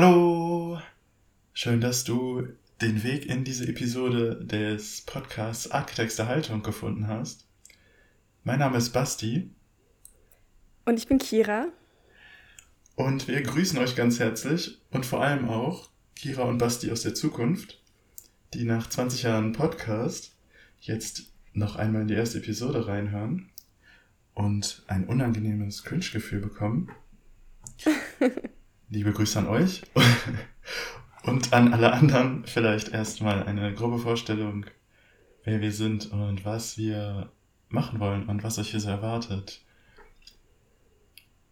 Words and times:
Hallo! 0.00 0.78
Schön, 1.52 1.80
dass 1.80 2.04
du 2.04 2.46
den 2.80 3.02
Weg 3.02 3.26
in 3.26 3.42
diese 3.42 3.66
Episode 3.66 4.36
des 4.44 5.00
Podcasts 5.00 5.72
Architects 5.72 6.14
der 6.14 6.28
Haltung 6.28 6.62
gefunden 6.62 7.08
hast. 7.08 7.48
Mein 8.44 8.60
Name 8.60 8.78
ist 8.78 8.90
Basti. 8.90 9.50
Und 10.84 11.00
ich 11.00 11.08
bin 11.08 11.18
Kira. 11.18 11.66
Und 12.94 13.26
wir 13.26 13.42
grüßen 13.42 13.76
euch 13.80 13.96
ganz 13.96 14.20
herzlich 14.20 14.80
und 14.92 15.04
vor 15.04 15.20
allem 15.20 15.48
auch 15.48 15.90
Kira 16.14 16.44
und 16.44 16.58
Basti 16.58 16.92
aus 16.92 17.02
der 17.02 17.16
Zukunft, 17.16 17.82
die 18.54 18.62
nach 18.62 18.88
20 18.88 19.24
Jahren 19.24 19.52
Podcast 19.52 20.36
jetzt 20.78 21.32
noch 21.54 21.74
einmal 21.74 22.02
in 22.02 22.06
die 22.06 22.14
erste 22.14 22.38
Episode 22.38 22.86
reinhören 22.86 23.50
und 24.34 24.84
ein 24.86 25.08
unangenehmes 25.08 25.82
Cringe-Gefühl 25.82 26.38
bekommen. 26.38 26.88
Liebe 28.90 29.12
Grüße 29.12 29.38
an 29.38 29.48
euch 29.48 29.82
und 31.24 31.52
an 31.52 31.74
alle 31.74 31.92
anderen 31.92 32.46
vielleicht 32.46 32.88
erstmal 32.88 33.42
eine 33.42 33.74
grobe 33.74 33.98
Vorstellung, 33.98 34.64
wer 35.44 35.60
wir 35.60 35.72
sind 35.72 36.10
und 36.10 36.46
was 36.46 36.78
wir 36.78 37.30
machen 37.68 38.00
wollen 38.00 38.26
und 38.30 38.42
was 38.42 38.58
euch 38.58 38.70
hier 38.70 38.80
so 38.80 38.88
erwartet. 38.88 39.60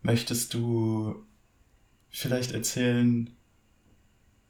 Möchtest 0.00 0.54
du 0.54 1.26
vielleicht 2.08 2.52
erzählen, 2.52 3.36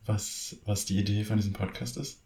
was, 0.04 0.56
was 0.64 0.84
die 0.84 0.98
Idee 0.98 1.24
von 1.24 1.38
diesem 1.38 1.54
Podcast 1.54 1.96
ist? 1.96 2.22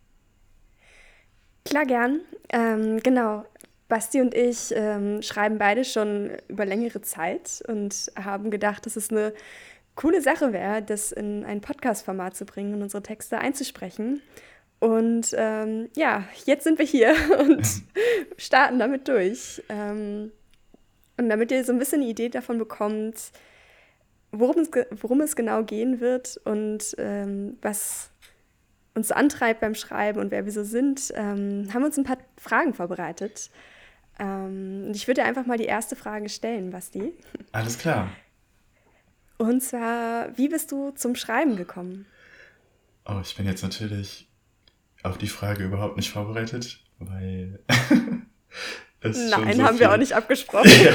Klar, 1.64 1.86
gern. 1.86 2.20
Ähm, 2.50 3.00
genau. 3.02 3.46
Basti 3.88 4.20
und 4.20 4.34
ich 4.34 4.72
ähm, 4.76 5.22
schreiben 5.22 5.58
beide 5.58 5.84
schon 5.84 6.30
über 6.48 6.66
längere 6.66 7.00
Zeit 7.00 7.62
und 7.66 8.12
haben 8.14 8.50
gedacht, 8.50 8.84
dass 8.84 8.96
es 8.96 9.10
eine 9.10 9.32
coole 10.00 10.22
Sache 10.22 10.54
wäre, 10.54 10.82
das 10.82 11.12
in 11.12 11.44
ein 11.44 11.60
Podcast-Format 11.60 12.34
zu 12.34 12.46
bringen 12.46 12.72
und 12.72 12.82
unsere 12.82 13.02
Texte 13.02 13.38
einzusprechen. 13.38 14.22
Und 14.78 15.34
ähm, 15.36 15.90
ja, 15.94 16.24
jetzt 16.46 16.64
sind 16.64 16.78
wir 16.78 16.86
hier 16.86 17.14
und 17.38 17.66
starten 18.38 18.78
damit 18.78 19.08
durch. 19.08 19.62
Ähm, 19.68 20.32
und 21.18 21.28
damit 21.28 21.52
ihr 21.52 21.64
so 21.64 21.72
ein 21.72 21.78
bisschen 21.78 22.00
eine 22.00 22.10
Idee 22.10 22.30
davon 22.30 22.56
bekommt, 22.56 23.30
worum 24.32 24.62
es, 24.62 24.70
worum 25.02 25.20
es 25.20 25.36
genau 25.36 25.64
gehen 25.64 26.00
wird 26.00 26.40
und 26.44 26.94
ähm, 26.96 27.58
was 27.60 28.10
uns 28.94 29.08
so 29.08 29.14
antreibt 29.14 29.60
beim 29.60 29.74
Schreiben 29.74 30.18
und 30.18 30.30
wer 30.30 30.46
wir 30.46 30.52
so 30.52 30.64
sind, 30.64 31.12
ähm, 31.14 31.68
haben 31.74 31.82
wir 31.82 31.86
uns 31.86 31.98
ein 31.98 32.04
paar 32.04 32.18
Fragen 32.38 32.72
vorbereitet. 32.72 33.50
Ähm, 34.18 34.84
und 34.86 34.96
ich 34.96 35.06
würde 35.08 35.24
einfach 35.24 35.44
mal 35.44 35.58
die 35.58 35.66
erste 35.66 35.94
Frage 35.94 36.30
stellen, 36.30 36.70
Basti. 36.70 37.12
Alles 37.52 37.76
klar. 37.76 38.08
Und 39.40 39.62
zwar, 39.62 40.36
wie 40.36 40.50
bist 40.50 40.70
du 40.70 40.90
zum 40.90 41.16
Schreiben 41.16 41.56
gekommen? 41.56 42.04
Oh, 43.06 43.20
ich 43.22 43.34
bin 43.36 43.46
jetzt 43.46 43.62
natürlich 43.62 44.28
auf 45.02 45.16
die 45.16 45.28
Frage 45.28 45.64
überhaupt 45.64 45.96
nicht 45.96 46.10
vorbereitet, 46.10 46.78
weil. 46.98 47.58
Nein, 49.02 49.14
so 49.14 49.36
haben 49.36 49.48
viel... 49.48 49.80
wir 49.80 49.92
auch 49.92 49.96
nicht 49.96 50.12
abgesprochen. 50.16 50.70
Ja. 50.70 50.94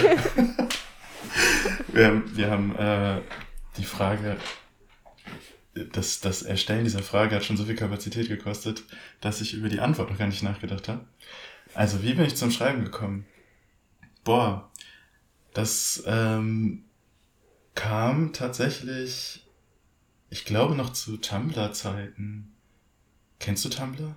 wir, 1.87 2.05
haben, 2.05 2.37
wir 2.37 2.51
haben 2.51 2.75
äh, 2.75 3.21
die 3.77 3.83
Frage, 3.83 4.37
das, 5.73 6.19
das 6.19 6.43
Erstellen 6.43 6.83
dieser 6.83 7.01
Frage 7.01 7.35
hat 7.35 7.45
schon 7.45 7.57
so 7.57 7.65
viel 7.65 7.75
Kapazität 7.75 8.27
gekostet, 8.27 8.83
dass 9.21 9.41
ich 9.41 9.55
über 9.55 9.69
die 9.69 9.79
Antwort 9.79 10.11
noch 10.11 10.19
gar 10.19 10.27
nicht 10.27 10.43
nachgedacht 10.43 10.87
habe. 10.87 11.03
Also, 11.73 12.03
wie 12.03 12.13
bin 12.13 12.25
ich 12.25 12.35
zum 12.35 12.51
Schreiben 12.51 12.83
gekommen? 12.83 13.25
Boah, 14.23 14.69
das 15.55 16.03
ähm, 16.05 16.84
kam 17.75 18.33
tatsächlich, 18.33 19.45
ich 20.29 20.45
glaube 20.45 20.75
noch 20.75 20.93
zu 20.93 21.17
Tumblr-Zeiten. 21.17 22.55
Kennst 23.39 23.65
du 23.65 23.69
Tumblr? 23.69 24.15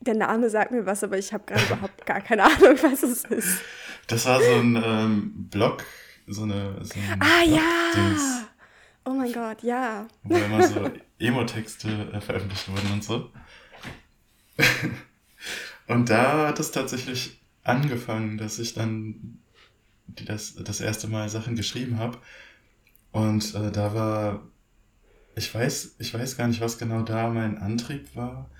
Der 0.00 0.14
Name 0.14 0.50
sagt 0.50 0.72
mir 0.72 0.84
was, 0.84 1.04
aber 1.04 1.16
ich 1.16 1.32
habe 1.32 1.44
gerade 1.46 1.64
überhaupt 1.64 2.04
gar 2.06 2.20
keine 2.20 2.44
Ahnung, 2.44 2.76
was 2.82 3.04
es 3.04 3.24
ist. 3.24 3.60
Das 4.08 4.26
war 4.26 4.42
so 4.42 4.54
ein 4.54 4.82
ähm, 4.84 5.48
Blog, 5.48 5.84
so 6.26 6.42
eine. 6.42 6.84
So 6.84 6.98
ein 6.98 7.22
ah 7.22 7.44
ja! 7.44 8.48
Oh 9.04 9.10
mein 9.10 9.32
Gott, 9.32 9.62
ja. 9.62 10.08
Wo 10.24 10.36
immer 10.36 10.66
so 10.66 10.90
Emo-Texte 11.18 11.88
äh, 12.12 12.20
veröffentlicht 12.20 12.68
wurden 12.68 12.92
und 12.92 13.04
so. 13.04 13.30
und 15.88 16.08
da 16.10 16.48
hat 16.48 16.58
es 16.58 16.72
tatsächlich 16.72 17.40
angefangen, 17.62 18.38
dass 18.38 18.58
ich 18.58 18.74
dann 18.74 19.41
die 20.06 20.24
das, 20.24 20.54
das 20.54 20.80
erste 20.80 21.08
Mal 21.08 21.28
Sachen 21.28 21.56
geschrieben 21.56 21.98
habe. 21.98 22.18
Und 23.12 23.54
äh, 23.54 23.70
da 23.70 23.94
war, 23.94 24.42
ich 25.36 25.54
weiß, 25.54 25.96
ich 25.98 26.14
weiß 26.14 26.36
gar 26.36 26.48
nicht, 26.48 26.60
was 26.60 26.78
genau 26.78 27.02
da 27.02 27.28
mein 27.30 27.58
Antrieb 27.58 28.14
war. 28.16 28.50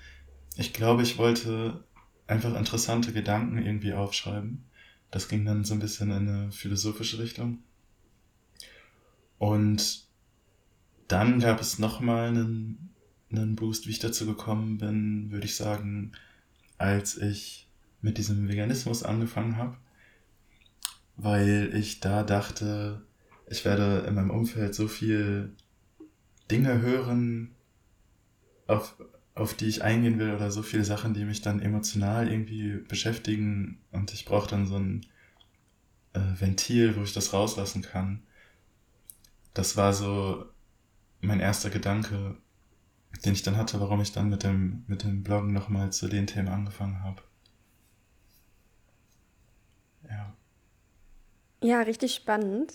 Ich 0.55 0.73
glaube, 0.73 1.03
ich 1.03 1.17
wollte 1.17 1.83
einfach 2.27 2.55
interessante 2.55 3.11
Gedanken 3.11 3.57
irgendwie 3.57 3.93
aufschreiben. 3.93 4.65
Das 5.11 5.27
ging 5.27 5.45
dann 5.45 5.63
so 5.63 5.73
ein 5.73 5.79
bisschen 5.79 6.11
in 6.11 6.29
eine 6.29 6.51
philosophische 6.51 7.19
Richtung. 7.19 7.59
Und 9.37 10.05
dann 11.07 11.39
gab 11.39 11.59
es 11.59 11.79
nochmal 11.79 12.29
einen, 12.29 12.93
einen 13.31 13.55
Boost, 13.55 13.87
wie 13.87 13.91
ich 13.91 13.99
dazu 13.99 14.25
gekommen 14.25 14.77
bin, 14.77 15.31
würde 15.31 15.45
ich 15.45 15.55
sagen, 15.55 16.13
als 16.77 17.17
ich 17.17 17.67
mit 18.01 18.17
diesem 18.17 18.47
Veganismus 18.47 19.03
angefangen 19.03 19.57
habe 19.57 19.77
weil 21.15 21.71
ich 21.73 21.99
da 21.99 22.23
dachte, 22.23 23.01
ich 23.47 23.65
werde 23.65 24.05
in 24.07 24.15
meinem 24.15 24.31
Umfeld 24.31 24.73
so 24.73 24.87
viel 24.87 25.55
Dinge 26.49 26.81
hören, 26.81 27.55
auf, 28.67 28.95
auf 29.35 29.53
die 29.53 29.67
ich 29.67 29.83
eingehen 29.83 30.19
will 30.19 30.33
oder 30.33 30.51
so 30.51 30.63
viele 30.63 30.85
Sachen, 30.85 31.13
die 31.13 31.25
mich 31.25 31.41
dann 31.41 31.61
emotional 31.61 32.31
irgendwie 32.31 32.77
beschäftigen 32.87 33.79
und 33.91 34.13
ich 34.13 34.25
brauche 34.25 34.49
dann 34.49 34.67
so 34.67 34.77
ein 34.77 35.05
äh, 36.13 36.19
Ventil, 36.39 36.95
wo 36.95 37.03
ich 37.03 37.13
das 37.13 37.33
rauslassen 37.33 37.81
kann. 37.81 38.23
Das 39.53 39.77
war 39.77 39.93
so 39.93 40.45
mein 41.21 41.39
erster 41.39 41.69
Gedanke, 41.69 42.37
den 43.25 43.33
ich 43.33 43.43
dann 43.43 43.57
hatte, 43.57 43.79
warum 43.79 44.01
ich 44.01 44.11
dann 44.11 44.29
mit 44.29 44.43
dem, 44.43 44.83
mit 44.87 45.03
dem 45.03 45.23
Bloggen 45.23 45.53
nochmal 45.53 45.91
zu 45.91 46.07
den 46.07 46.27
Themen 46.27 46.47
angefangen 46.47 47.03
habe. 47.03 47.21
Ja. 50.09 50.35
Ja, 51.63 51.81
richtig 51.81 52.13
spannend. 52.13 52.73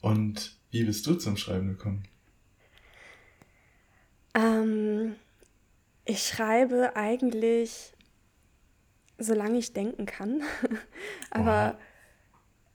Und 0.00 0.56
wie 0.70 0.84
bist 0.84 1.06
du 1.06 1.14
zum 1.14 1.36
Schreiben 1.36 1.68
gekommen? 1.68 2.02
Ähm, 4.34 5.14
ich 6.06 6.26
schreibe 6.26 6.96
eigentlich, 6.96 7.92
solange 9.18 9.58
ich 9.58 9.74
denken 9.74 10.06
kann. 10.06 10.42
Aber, 11.30 11.78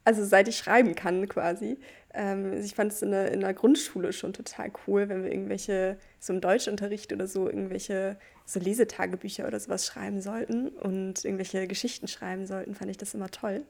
also 0.05 0.23
seit 0.23 0.47
ich 0.47 0.57
schreiben 0.57 0.93
kann 0.93 1.27
quasi. 1.27 1.79
Ähm, 2.13 2.53
ich 2.53 2.75
fand 2.75 2.91
es 2.91 3.01
in 3.01 3.09
der, 3.09 3.31
in 3.31 3.39
der 3.39 3.55
Grundschule 3.55 4.13
schon 4.13 4.33
total 4.33 4.71
cool, 4.85 5.09
wenn 5.09 5.23
wir 5.23 5.31
irgendwelche, 5.31 5.97
so 6.19 6.33
im 6.33 6.41
Deutschunterricht 6.41 7.11
oder 7.11 7.25
so, 7.25 7.47
irgendwelche 7.47 8.19
so 8.45 8.59
Lesetagebücher 8.59 9.47
oder 9.47 9.59
sowas 9.59 9.87
schreiben 9.87 10.21
sollten 10.21 10.69
und 10.69 11.25
irgendwelche 11.25 11.67
Geschichten 11.67 12.07
schreiben 12.07 12.45
sollten, 12.45 12.75
fand 12.75 12.91
ich 12.91 12.97
das 12.97 13.15
immer 13.15 13.31
toll. 13.31 13.65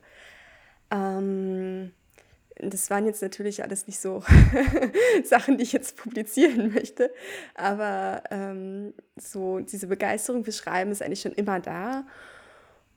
Ähm, 0.92 1.92
das 2.62 2.90
waren 2.90 3.06
jetzt 3.06 3.22
natürlich 3.22 3.64
alles 3.64 3.88
nicht 3.88 4.00
so 4.00 4.22
Sachen, 5.24 5.58
die 5.58 5.64
ich 5.64 5.72
jetzt 5.72 5.96
publizieren 5.96 6.74
möchte, 6.74 7.12
aber 7.56 8.24
ähm, 8.32 8.94
so 9.16 9.60
diese 9.60 9.88
Begeisterung 9.88 10.44
fürs 10.44 10.58
Schreiben 10.58 10.92
ist 10.92 11.02
eigentlich 11.02 11.22
schon 11.22 11.32
immer 11.32 11.60
da. 11.60 12.06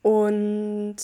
Und 0.01 0.97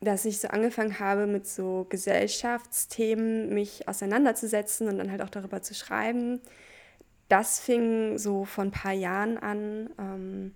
dass 0.00 0.24
ich 0.24 0.40
so 0.40 0.48
angefangen 0.48 0.98
habe, 0.98 1.26
mit 1.26 1.46
so 1.46 1.86
Gesellschaftsthemen 1.88 3.52
mich 3.52 3.86
auseinanderzusetzen 3.88 4.88
und 4.88 4.98
dann 4.98 5.10
halt 5.10 5.22
auch 5.22 5.28
darüber 5.28 5.60
zu 5.60 5.74
schreiben, 5.74 6.40
das 7.28 7.60
fing 7.60 8.16
so 8.16 8.44
vor 8.44 8.64
ein 8.64 8.70
paar 8.70 8.92
Jahren 8.92 9.36
an. 9.36 9.90
Ähm, 9.98 10.54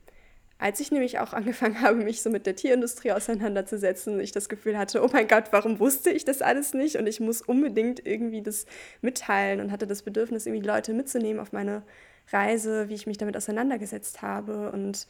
als 0.62 0.78
ich 0.78 0.92
nämlich 0.92 1.18
auch 1.18 1.32
angefangen 1.32 1.80
habe, 1.80 1.96
mich 1.96 2.22
so 2.22 2.30
mit 2.30 2.46
der 2.46 2.54
Tierindustrie 2.54 3.10
auseinanderzusetzen, 3.12 4.20
ich 4.20 4.30
das 4.30 4.48
Gefühl 4.48 4.78
hatte, 4.78 5.02
oh 5.02 5.08
mein 5.12 5.26
Gott, 5.26 5.46
warum 5.50 5.80
wusste 5.80 6.10
ich 6.10 6.24
das 6.24 6.40
alles 6.40 6.72
nicht? 6.72 6.96
Und 6.96 7.08
ich 7.08 7.18
muss 7.18 7.42
unbedingt 7.42 8.06
irgendwie 8.06 8.42
das 8.42 8.66
mitteilen 9.00 9.60
und 9.60 9.72
hatte 9.72 9.88
das 9.88 10.02
Bedürfnis, 10.02 10.46
irgendwie 10.46 10.64
Leute 10.64 10.94
mitzunehmen 10.94 11.40
auf 11.40 11.52
meine 11.52 11.82
Reise, 12.30 12.88
wie 12.88 12.94
ich 12.94 13.08
mich 13.08 13.18
damit 13.18 13.36
auseinandergesetzt 13.36 14.22
habe. 14.22 14.70
Und 14.70 15.08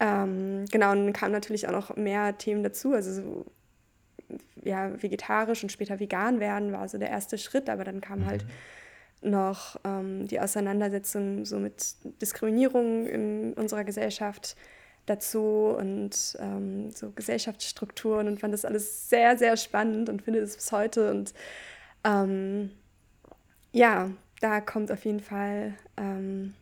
ähm, 0.00 0.64
genau, 0.72 0.90
und 0.90 1.04
dann 1.04 1.12
kamen 1.12 1.32
natürlich 1.32 1.68
auch 1.68 1.72
noch 1.72 1.96
mehr 1.96 2.36
Themen 2.36 2.64
dazu. 2.64 2.94
Also 2.94 3.12
so, 3.12 3.46
ja, 4.64 5.00
vegetarisch 5.00 5.62
und 5.62 5.70
später 5.70 6.00
vegan 6.00 6.40
werden 6.40 6.72
war 6.72 6.88
so 6.88 6.98
der 6.98 7.10
erste 7.10 7.38
Schritt, 7.38 7.70
aber 7.70 7.84
dann 7.84 8.00
kam 8.00 8.26
halt 8.26 8.42
mhm. 8.42 8.48
halt 8.48 8.54
noch 9.24 9.76
ähm, 9.84 10.26
die 10.28 10.40
Auseinandersetzung 10.40 11.44
so 11.44 11.58
mit 11.58 11.96
Diskriminierung 12.22 13.06
in 13.06 13.52
unserer 13.54 13.84
Gesellschaft 13.84 14.56
dazu 15.06 15.74
und 15.78 16.36
ähm, 16.40 16.90
so 16.90 17.10
Gesellschaftsstrukturen 17.12 18.28
und 18.28 18.40
fand 18.40 18.54
das 18.54 18.64
alles 18.64 19.08
sehr, 19.10 19.36
sehr 19.36 19.56
spannend 19.56 20.08
und 20.08 20.22
finde 20.22 20.40
das 20.40 20.56
bis 20.56 20.72
heute. 20.72 21.10
Und 21.10 21.34
Ähm, 22.04 22.70
ja, 23.72 24.10
da 24.40 24.60
kommt 24.60 24.92
auf 24.92 25.04
jeden 25.04 25.20
Fall 25.20 25.74
ähm, 25.96 26.54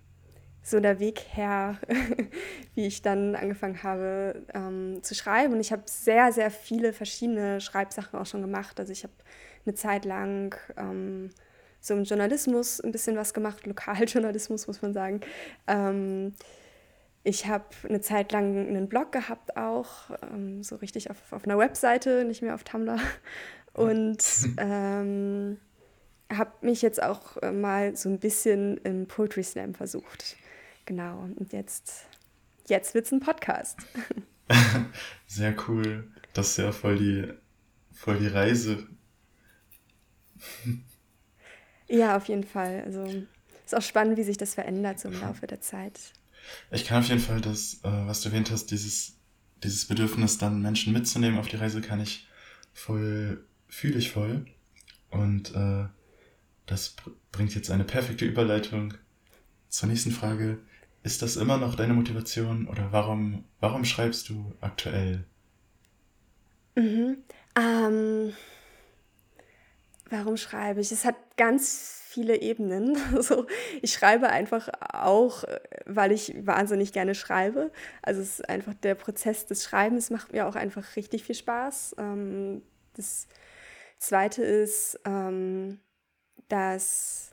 so 0.62 0.80
der 0.80 1.00
Weg 1.00 1.20
her, 1.32 1.78
wie 2.74 2.86
ich 2.86 3.02
dann 3.02 3.34
angefangen 3.34 3.82
habe 3.82 4.44
ähm, 4.54 5.02
zu 5.02 5.14
schreiben. 5.14 5.54
Und 5.54 5.60
ich 5.60 5.72
habe 5.72 5.82
sehr, 5.86 6.32
sehr 6.32 6.50
viele 6.50 6.92
verschiedene 6.92 7.60
Schreibsachen 7.60 8.18
auch 8.18 8.26
schon 8.26 8.42
gemacht. 8.42 8.78
Also 8.80 8.92
ich 8.92 9.02
habe 9.02 9.14
eine 9.66 9.74
Zeit 9.74 10.04
lang 10.04 10.56
ähm, 10.76 11.30
so 11.82 11.94
im 11.94 12.04
Journalismus 12.04 12.80
ein 12.80 12.92
bisschen 12.92 13.16
was 13.16 13.34
gemacht, 13.34 13.66
Lokaljournalismus 13.66 14.66
muss 14.66 14.80
man 14.80 14.94
sagen. 14.94 15.20
Ähm, 15.66 16.34
ich 17.24 17.46
habe 17.46 17.66
eine 17.88 18.00
Zeit 18.00 18.32
lang 18.32 18.66
einen 18.68 18.88
Blog 18.88 19.12
gehabt 19.12 19.56
auch, 19.56 20.10
ähm, 20.32 20.62
so 20.62 20.76
richtig 20.76 21.10
auf, 21.10 21.32
auf 21.32 21.44
einer 21.44 21.58
Webseite, 21.58 22.24
nicht 22.24 22.42
mehr 22.42 22.54
auf 22.54 22.64
Tumblr. 22.64 22.98
Und 23.74 24.22
ähm, 24.58 25.58
habe 26.30 26.52
mich 26.60 26.82
jetzt 26.82 27.02
auch 27.02 27.36
äh, 27.38 27.52
mal 27.52 27.96
so 27.96 28.08
ein 28.08 28.18
bisschen 28.18 28.76
im 28.78 29.06
Poetry 29.06 29.42
Slam 29.42 29.74
versucht. 29.74 30.36
Genau, 30.84 31.20
und 31.38 31.52
jetzt, 31.52 32.06
jetzt 32.66 32.92
wird 32.92 33.06
es 33.06 33.12
ein 33.12 33.20
Podcast. 33.20 33.78
Sehr 35.26 35.54
cool. 35.68 36.10
Das 36.34 36.50
ist 36.50 36.56
ja 36.58 36.72
voll 36.72 36.98
die, 36.98 37.32
voll 37.92 38.18
die 38.18 38.26
Reise. 38.26 38.86
Ja, 41.92 42.16
auf 42.16 42.26
jeden 42.28 42.44
Fall. 42.44 42.82
Also 42.86 43.04
ist 43.66 43.74
auch 43.74 43.82
spannend, 43.82 44.16
wie 44.16 44.22
sich 44.22 44.38
das 44.38 44.54
verändert 44.54 44.98
so 44.98 45.08
im 45.08 45.20
Laufe 45.20 45.46
der 45.46 45.60
Zeit. 45.60 46.00
Ich 46.70 46.86
kann 46.86 47.00
auf 47.02 47.08
jeden 47.08 47.20
Fall 47.20 47.42
das, 47.42 47.80
äh, 47.84 48.06
was 48.06 48.22
du 48.22 48.30
erwähnt 48.30 48.50
hast, 48.50 48.70
dieses, 48.70 49.18
dieses 49.62 49.84
Bedürfnis, 49.84 50.38
dann 50.38 50.62
Menschen 50.62 50.94
mitzunehmen 50.94 51.38
auf 51.38 51.48
die 51.48 51.56
Reise, 51.56 51.82
kann 51.82 52.00
ich 52.00 52.26
voll, 52.72 53.44
fühle 53.68 53.98
ich 53.98 54.10
voll. 54.10 54.46
Und 55.10 55.54
äh, 55.54 55.84
das 56.64 56.96
bringt 57.30 57.54
jetzt 57.54 57.70
eine 57.70 57.84
perfekte 57.84 58.24
Überleitung 58.24 58.94
zur 59.68 59.90
nächsten 59.90 60.12
Frage. 60.12 60.60
Ist 61.02 61.20
das 61.20 61.36
immer 61.36 61.58
noch 61.58 61.74
deine 61.74 61.92
Motivation 61.92 62.68
oder 62.68 62.90
warum, 62.90 63.44
warum 63.60 63.84
schreibst 63.84 64.30
du 64.30 64.54
aktuell? 64.62 65.24
Mhm. 66.74 67.18
Ähm, 67.54 68.32
warum 70.12 70.36
schreibe 70.36 70.80
ich? 70.80 70.92
Es 70.92 71.04
hat 71.04 71.16
ganz 71.36 72.02
viele 72.06 72.40
Ebenen. 72.40 72.96
Also 73.14 73.46
ich 73.80 73.92
schreibe 73.92 74.28
einfach 74.28 74.68
auch, 74.80 75.44
weil 75.86 76.12
ich 76.12 76.34
wahnsinnig 76.46 76.92
gerne 76.92 77.14
schreibe. 77.14 77.72
Also 78.02 78.20
es 78.20 78.40
ist 78.40 78.48
einfach 78.48 78.74
der 78.74 78.94
Prozess 78.94 79.46
des 79.46 79.64
Schreibens 79.64 80.10
macht 80.10 80.32
mir 80.32 80.46
auch 80.46 80.54
einfach 80.54 80.96
richtig 80.96 81.24
viel 81.24 81.34
Spaß. 81.34 81.96
Ähm, 81.98 82.62
das 82.94 83.26
Zweite 83.98 84.44
ist, 84.44 85.00
ähm, 85.04 85.80
dass 86.48 87.32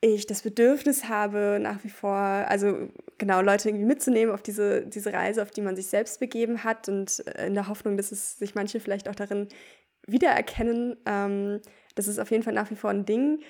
ich 0.00 0.26
das 0.26 0.42
Bedürfnis 0.42 1.08
habe, 1.08 1.58
nach 1.60 1.82
wie 1.82 1.90
vor, 1.90 2.14
also 2.14 2.88
genau, 3.18 3.40
Leute 3.40 3.68
irgendwie 3.68 3.84
mitzunehmen 3.84 4.32
auf 4.32 4.42
diese, 4.42 4.86
diese 4.86 5.12
Reise, 5.12 5.42
auf 5.42 5.50
die 5.50 5.60
man 5.60 5.74
sich 5.74 5.88
selbst 5.88 6.20
begeben 6.20 6.62
hat 6.62 6.88
und 6.88 7.18
in 7.18 7.54
der 7.54 7.68
Hoffnung, 7.68 7.96
dass 7.96 8.12
es 8.12 8.38
sich 8.38 8.54
manche 8.54 8.78
vielleicht 8.78 9.08
auch 9.08 9.16
darin 9.16 9.48
wiedererkennen. 10.08 10.96
Ähm, 11.06 11.60
das 11.94 12.08
ist 12.08 12.18
auf 12.18 12.30
jeden 12.30 12.42
Fall 12.42 12.54
nach 12.54 12.70
wie 12.70 12.76
vor 12.76 12.90
ein 12.90 13.04
Ding. 13.04 13.40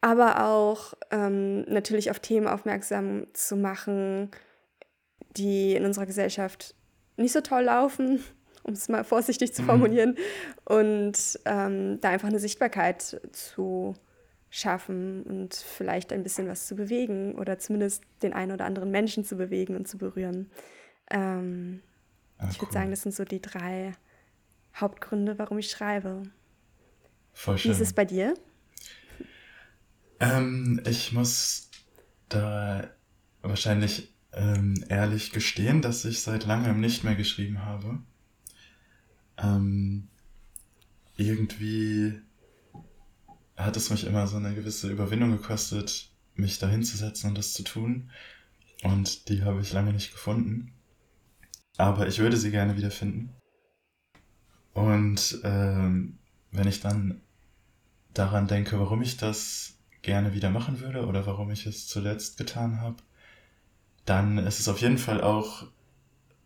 Aber 0.00 0.44
auch 0.44 0.94
ähm, 1.10 1.62
natürlich 1.62 2.10
auf 2.10 2.20
Themen 2.20 2.46
aufmerksam 2.46 3.26
zu 3.32 3.56
machen, 3.56 4.30
die 5.36 5.74
in 5.74 5.84
unserer 5.84 6.06
Gesellschaft 6.06 6.74
nicht 7.16 7.32
so 7.32 7.40
toll 7.40 7.62
laufen, 7.62 8.22
um 8.64 8.74
es 8.74 8.88
mal 8.88 9.04
vorsichtig 9.04 9.54
zu 9.54 9.62
mhm. 9.62 9.66
formulieren. 9.66 10.10
Mhm. 10.10 10.16
Und 10.76 11.40
ähm, 11.44 12.00
da 12.00 12.10
einfach 12.10 12.28
eine 12.28 12.38
Sichtbarkeit 12.38 13.20
zu 13.32 13.94
schaffen 14.50 15.24
und 15.24 15.54
vielleicht 15.54 16.12
ein 16.12 16.22
bisschen 16.22 16.46
was 16.46 16.68
zu 16.68 16.76
bewegen 16.76 17.34
oder 17.34 17.58
zumindest 17.58 18.04
den 18.22 18.32
einen 18.32 18.52
oder 18.52 18.66
anderen 18.66 18.90
Menschen 18.90 19.24
zu 19.24 19.36
bewegen 19.36 19.74
und 19.74 19.88
zu 19.88 19.98
berühren. 19.98 20.48
Ähm, 21.10 21.82
ah, 22.38 22.48
ich 22.50 22.60
würde 22.60 22.72
sagen, 22.72 22.90
das 22.90 23.02
sind 23.02 23.14
so 23.14 23.24
die 23.24 23.42
drei 23.42 23.94
Hauptgründe, 24.76 25.38
warum 25.38 25.58
ich 25.58 25.70
schreibe. 25.70 26.22
Voll 27.32 27.58
schön. 27.58 27.70
Wie 27.70 27.74
ist 27.74 27.80
es 27.80 27.92
bei 27.92 28.04
dir? 28.04 28.34
Ähm, 30.20 30.80
ich 30.86 31.12
muss 31.12 31.70
da 32.28 32.90
wahrscheinlich 33.42 34.14
ähm, 34.32 34.84
ehrlich 34.88 35.30
gestehen, 35.30 35.82
dass 35.82 36.04
ich 36.04 36.22
seit 36.22 36.44
langem 36.46 36.80
nicht 36.80 37.04
mehr 37.04 37.14
geschrieben 37.14 37.64
habe. 37.64 38.00
Ähm, 39.36 40.08
irgendwie 41.16 42.20
hat 43.56 43.76
es 43.76 43.90
mich 43.90 44.04
immer 44.04 44.26
so 44.26 44.36
eine 44.36 44.54
gewisse 44.54 44.90
Überwindung 44.90 45.32
gekostet, 45.32 46.10
mich 46.34 46.58
da 46.58 46.68
hinzusetzen 46.68 47.30
und 47.30 47.38
das 47.38 47.52
zu 47.52 47.62
tun. 47.62 48.10
Und 48.82 49.28
die 49.28 49.44
habe 49.44 49.60
ich 49.60 49.72
lange 49.72 49.92
nicht 49.92 50.12
gefunden. 50.12 50.72
Aber 51.76 52.06
ich 52.06 52.18
würde 52.18 52.36
sie 52.36 52.50
gerne 52.50 52.76
wiederfinden. 52.76 53.34
Und 54.74 55.40
ähm, 55.44 56.18
wenn 56.50 56.68
ich 56.68 56.80
dann 56.80 57.20
daran 58.12 58.46
denke, 58.46 58.78
warum 58.78 59.02
ich 59.02 59.16
das 59.16 59.78
gerne 60.02 60.34
wieder 60.34 60.50
machen 60.50 60.80
würde 60.80 61.06
oder 61.06 61.26
warum 61.26 61.50
ich 61.50 61.66
es 61.66 61.86
zuletzt 61.86 62.36
getan 62.36 62.80
habe, 62.80 62.96
dann 64.04 64.38
ist 64.38 64.60
es 64.60 64.68
auf 64.68 64.80
jeden 64.80 64.98
Fall 64.98 65.22
auch 65.22 65.66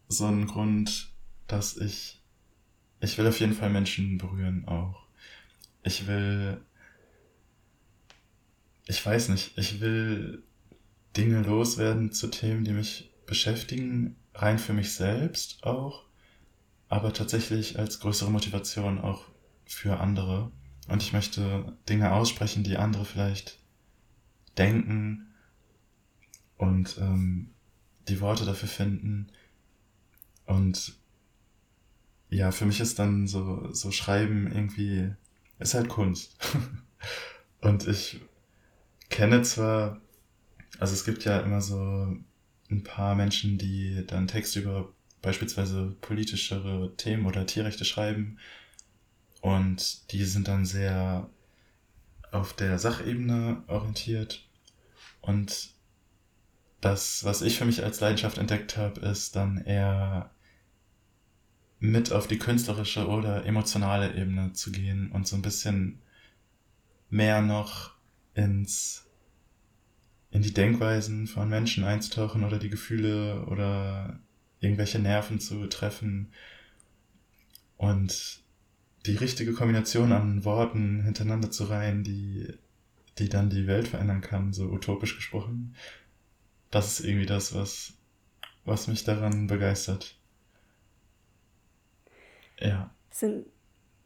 so 0.06 0.26
ein 0.26 0.46
Grund, 0.46 1.10
dass 1.48 1.76
ich, 1.76 2.22
ich 3.00 3.18
will 3.18 3.26
auf 3.26 3.40
jeden 3.40 3.54
Fall 3.54 3.70
Menschen 3.70 4.18
berühren 4.18 4.68
auch. 4.68 5.02
Ich 5.82 6.06
will 6.06 6.60
ich 8.88 9.04
weiß 9.04 9.28
nicht, 9.28 9.56
ich 9.56 9.80
will 9.80 10.42
Dinge 11.16 11.42
loswerden 11.42 12.10
zu 12.10 12.28
Themen, 12.28 12.64
die 12.64 12.72
mich 12.72 13.10
beschäftigen, 13.26 14.16
rein 14.34 14.58
für 14.58 14.72
mich 14.72 14.94
selbst 14.94 15.62
auch, 15.62 16.04
aber 16.88 17.12
tatsächlich 17.12 17.78
als 17.78 18.00
größere 18.00 18.30
Motivation 18.30 18.98
auch 18.98 19.24
für 19.66 20.00
andere. 20.00 20.50
Und 20.88 21.02
ich 21.02 21.12
möchte 21.12 21.76
Dinge 21.88 22.12
aussprechen, 22.12 22.64
die 22.64 22.78
andere 22.78 23.04
vielleicht 23.04 23.58
denken 24.56 25.34
und 26.56 26.98
ähm, 26.98 27.50
die 28.08 28.20
Worte 28.20 28.44
dafür 28.44 28.68
finden. 28.68 29.30
Und 30.46 30.94
ja, 32.30 32.50
für 32.50 32.64
mich 32.64 32.80
ist 32.80 32.98
dann 32.98 33.26
so, 33.26 33.72
so 33.72 33.90
Schreiben 33.90 34.50
irgendwie, 34.50 35.12
ist 35.58 35.74
halt 35.74 35.88
Kunst. 35.88 36.36
und 37.60 37.86
ich 37.86 38.20
kenne 39.10 39.42
zwar, 39.42 40.00
also 40.78 40.94
es 40.94 41.04
gibt 41.04 41.24
ja 41.24 41.40
immer 41.40 41.60
so 41.60 42.16
ein 42.70 42.82
paar 42.82 43.14
Menschen, 43.14 43.58
die 43.58 44.04
dann 44.06 44.26
Texte 44.26 44.60
über 44.60 44.92
beispielsweise 45.28 45.94
politischere 46.00 46.96
Themen 46.96 47.26
oder 47.26 47.44
Tierrechte 47.44 47.84
schreiben. 47.84 48.38
Und 49.42 50.10
die 50.10 50.24
sind 50.24 50.48
dann 50.48 50.64
sehr 50.64 51.28
auf 52.32 52.54
der 52.54 52.78
Sachebene 52.78 53.62
orientiert. 53.66 54.48
Und 55.20 55.74
das, 56.80 57.24
was 57.24 57.42
ich 57.42 57.58
für 57.58 57.66
mich 57.66 57.84
als 57.84 58.00
Leidenschaft 58.00 58.38
entdeckt 58.38 58.78
habe, 58.78 59.00
ist 59.02 59.36
dann 59.36 59.58
eher 59.58 60.30
mit 61.78 62.10
auf 62.10 62.26
die 62.26 62.38
künstlerische 62.38 63.06
oder 63.06 63.44
emotionale 63.44 64.14
Ebene 64.14 64.54
zu 64.54 64.72
gehen 64.72 65.12
und 65.12 65.28
so 65.28 65.36
ein 65.36 65.42
bisschen 65.42 66.00
mehr 67.10 67.42
noch 67.42 67.92
ins, 68.32 69.06
in 70.30 70.40
die 70.40 70.54
Denkweisen 70.54 71.26
von 71.26 71.50
Menschen 71.50 71.84
einzutauchen 71.84 72.44
oder 72.44 72.58
die 72.58 72.70
Gefühle 72.70 73.44
oder 73.44 74.20
irgendwelche 74.60 74.98
Nerven 74.98 75.40
zu 75.40 75.66
treffen 75.66 76.32
und 77.76 78.40
die 79.06 79.16
richtige 79.16 79.52
Kombination 79.52 80.12
an 80.12 80.44
Worten 80.44 81.02
hintereinander 81.04 81.50
zu 81.50 81.64
reihen, 81.64 82.04
die, 82.04 82.48
die 83.18 83.28
dann 83.28 83.50
die 83.50 83.66
Welt 83.66 83.88
verändern 83.88 84.20
kann, 84.20 84.52
so 84.52 84.64
utopisch 84.64 85.16
gesprochen. 85.16 85.74
Das 86.70 87.00
ist 87.00 87.06
irgendwie 87.06 87.26
das, 87.26 87.54
was, 87.54 87.94
was 88.64 88.88
mich 88.88 89.04
daran 89.04 89.46
begeistert. 89.46 90.16
Ja. 92.60 92.90
Sind, 93.10 93.46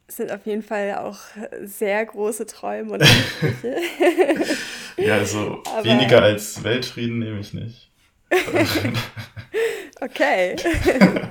sind 0.06 0.30
auf 0.30 0.46
jeden 0.46 0.62
Fall 0.62 0.94
auch 0.96 1.18
sehr 1.64 2.04
große 2.04 2.46
Träume 2.46 2.92
und 2.92 3.02
Ansprüche. 3.02 3.76
ja, 4.98 5.14
also 5.14 5.62
Aber 5.66 5.84
weniger 5.84 6.22
als 6.22 6.62
Weltfrieden 6.62 7.18
nehme 7.18 7.40
ich 7.40 7.54
nicht. 7.54 7.90
okay. 10.02 10.56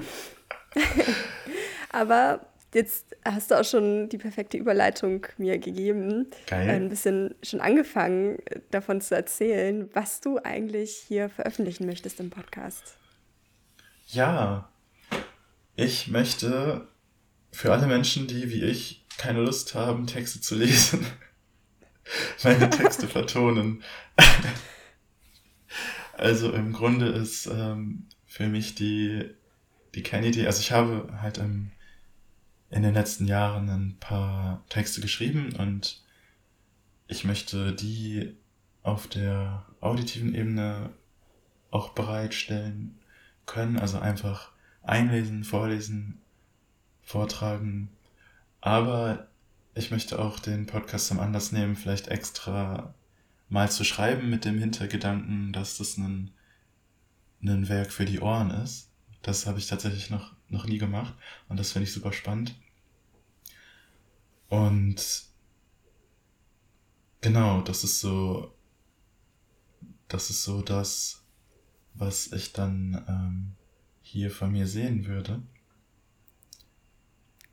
Aber 1.92 2.46
jetzt 2.74 3.06
hast 3.26 3.52
du 3.52 3.60
auch 3.60 3.66
schon 3.66 4.10
die 4.10 4.18
perfekte 4.18 4.58
Überleitung 4.58 5.28
mir 5.38 5.58
gegeben. 5.58 6.28
Geil. 6.48 6.70
Ein 6.70 6.90
bisschen 6.90 7.36
schon 7.44 7.62
angefangen 7.62 8.38
davon 8.72 9.02
zu 9.02 9.16
erzählen, 9.16 9.90
was 9.94 10.22
du 10.22 10.38
eigentlich 10.38 11.04
hier 11.08 11.30
veröffentlichen 11.30 11.86
möchtest 11.86 12.20
im 12.20 12.30
Podcast. 12.30 12.96
Ja, 14.08 14.70
ich 15.76 16.08
möchte 16.08 16.88
für 17.52 17.72
alle 17.72 17.88
Menschen, 17.88 18.28
die 18.28 18.50
wie 18.50 18.64
ich 18.64 19.06
keine 19.18 19.42
Lust 19.42 19.76
haben, 19.76 20.08
Texte 20.08 20.42
zu 20.42 20.56
lesen, 20.56 21.06
meine 22.44 22.70
Texte 22.70 23.08
vertonen. 23.08 23.84
also 26.14 26.52
im 26.52 26.74
Grunde 26.74 27.08
ist 27.08 27.46
ähm, 27.48 28.08
für 28.32 28.48
mich 28.48 28.76
die, 28.76 29.30
die 29.94 30.04
Kennedy, 30.04 30.48
also 30.48 30.62
ich 30.62 30.72
habe 30.72 31.10
halt 31.22 31.38
im, 31.38 31.72
in 32.70 32.82
den 32.82 32.94
letzten 32.94 33.26
Jahren 33.28 33.70
ein 33.70 33.98
paar 34.00 34.64
Texte 34.70 35.02
geschrieben 35.02 35.54
und 35.58 36.02
ich 37.10 37.26
möchte 37.26 37.74
die 37.74 38.34
auf 38.84 39.08
der 39.08 39.66
auditiven 39.82 40.34
Ebene 40.34 40.92
auch 41.72 41.90
bereitstellen 41.90 42.98
können, 43.46 43.78
also 43.78 44.00
einfach 44.00 44.54
einlesen, 44.82 45.44
vorlesen, 45.44 46.22
vortragen. 47.02 47.90
Aber 48.62 49.28
ich 49.76 49.92
möchte 49.92 50.20
auch 50.20 50.40
den 50.40 50.68
Podcast 50.68 51.08
zum 51.08 51.20
Anlass 51.20 51.52
nehmen, 51.52 51.76
vielleicht 51.76 52.08
extra 52.08 52.94
mal 53.50 53.70
zu 53.70 53.84
schreiben 53.84 54.30
mit 54.30 54.46
dem 54.46 54.58
Hintergedanken, 54.58 55.52
dass 55.52 55.78
das 55.78 55.98
ein, 55.98 56.32
ein 57.42 57.70
Werk 57.70 57.92
für 57.92 58.06
die 58.06 58.20
Ohren 58.20 58.52
ist. 58.52 58.90
Das 59.22 59.46
habe 59.46 59.60
ich 59.60 59.68
tatsächlich 59.68 60.10
noch, 60.10 60.34
noch 60.50 60.66
nie 60.66 60.78
gemacht 60.78 61.14
und 61.48 61.60
das 61.60 61.72
finde 61.72 61.88
ich 61.88 61.94
super 61.94 62.14
spannend. 62.14 62.56
Und 64.48 65.24
genau, 67.22 67.62
das 67.62 67.84
ist 67.84 68.02
so, 68.02 68.54
das 70.08 70.30
ist 70.30 70.44
so 70.44 70.62
das, 70.62 71.24
was 71.94 72.32
ich 72.32 72.52
dann 72.54 73.06
ähm, 73.08 73.56
hier 74.02 74.32
von 74.32 74.52
mir 74.52 74.68
sehen 74.68 75.06
würde. 75.06 75.42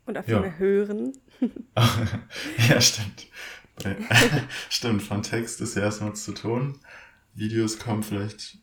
Und 0.05 0.17
auf 0.17 0.27
ja. 0.27 0.43
hören. 0.43 1.13
ja, 2.67 2.81
stimmt. 2.81 3.27
stimmt, 4.69 5.03
von 5.03 5.23
Text 5.23 5.61
ist 5.61 5.75
ja 5.75 5.83
erstmal 5.83 6.15
zu 6.15 6.33
Ton. 6.33 6.79
Videos 7.33 7.79
kommen 7.79 8.03
vielleicht 8.03 8.57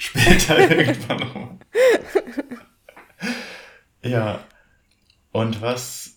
später 0.00 0.58
irgendwann 0.70 1.22
rum. 1.22 1.60
ja. 4.02 4.44
Und 5.32 5.60
was, 5.60 6.16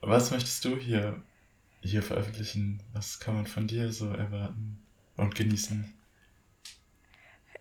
was 0.00 0.30
möchtest 0.30 0.64
du 0.64 0.76
hier, 0.76 1.22
hier 1.80 2.02
veröffentlichen? 2.02 2.82
Was 2.94 3.20
kann 3.20 3.34
man 3.34 3.46
von 3.46 3.66
dir 3.66 3.92
so 3.92 4.08
erwarten 4.08 4.78
und 5.16 5.34
genießen? 5.34 5.92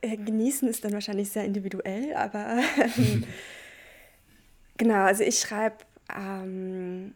Äh, 0.02 0.18
genießen 0.18 0.68
ist 0.70 0.86
dann 0.86 0.94
wahrscheinlich 0.94 1.30
sehr 1.30 1.44
individuell, 1.44 2.14
aber 2.16 2.60
ähm, 2.98 3.26
genau, 4.78 5.04
also 5.04 5.24
ich 5.24 5.40
schreibe 5.40 5.78
ähm, 6.16 7.16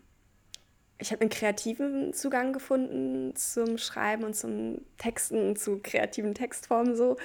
ich 1.01 1.11
habe 1.11 1.21
einen 1.21 1.29
kreativen 1.29 2.13
Zugang 2.13 2.51
gefunden 2.51 3.33
zum 3.35 3.77
Schreiben 3.77 4.25
und 4.25 4.35
zum 4.35 4.81
Texten, 4.97 5.55
zu 5.55 5.79
kreativen 5.81 6.35
Textformen 6.35 6.95
so. 6.95 7.17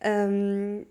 Ähm, 0.00 0.86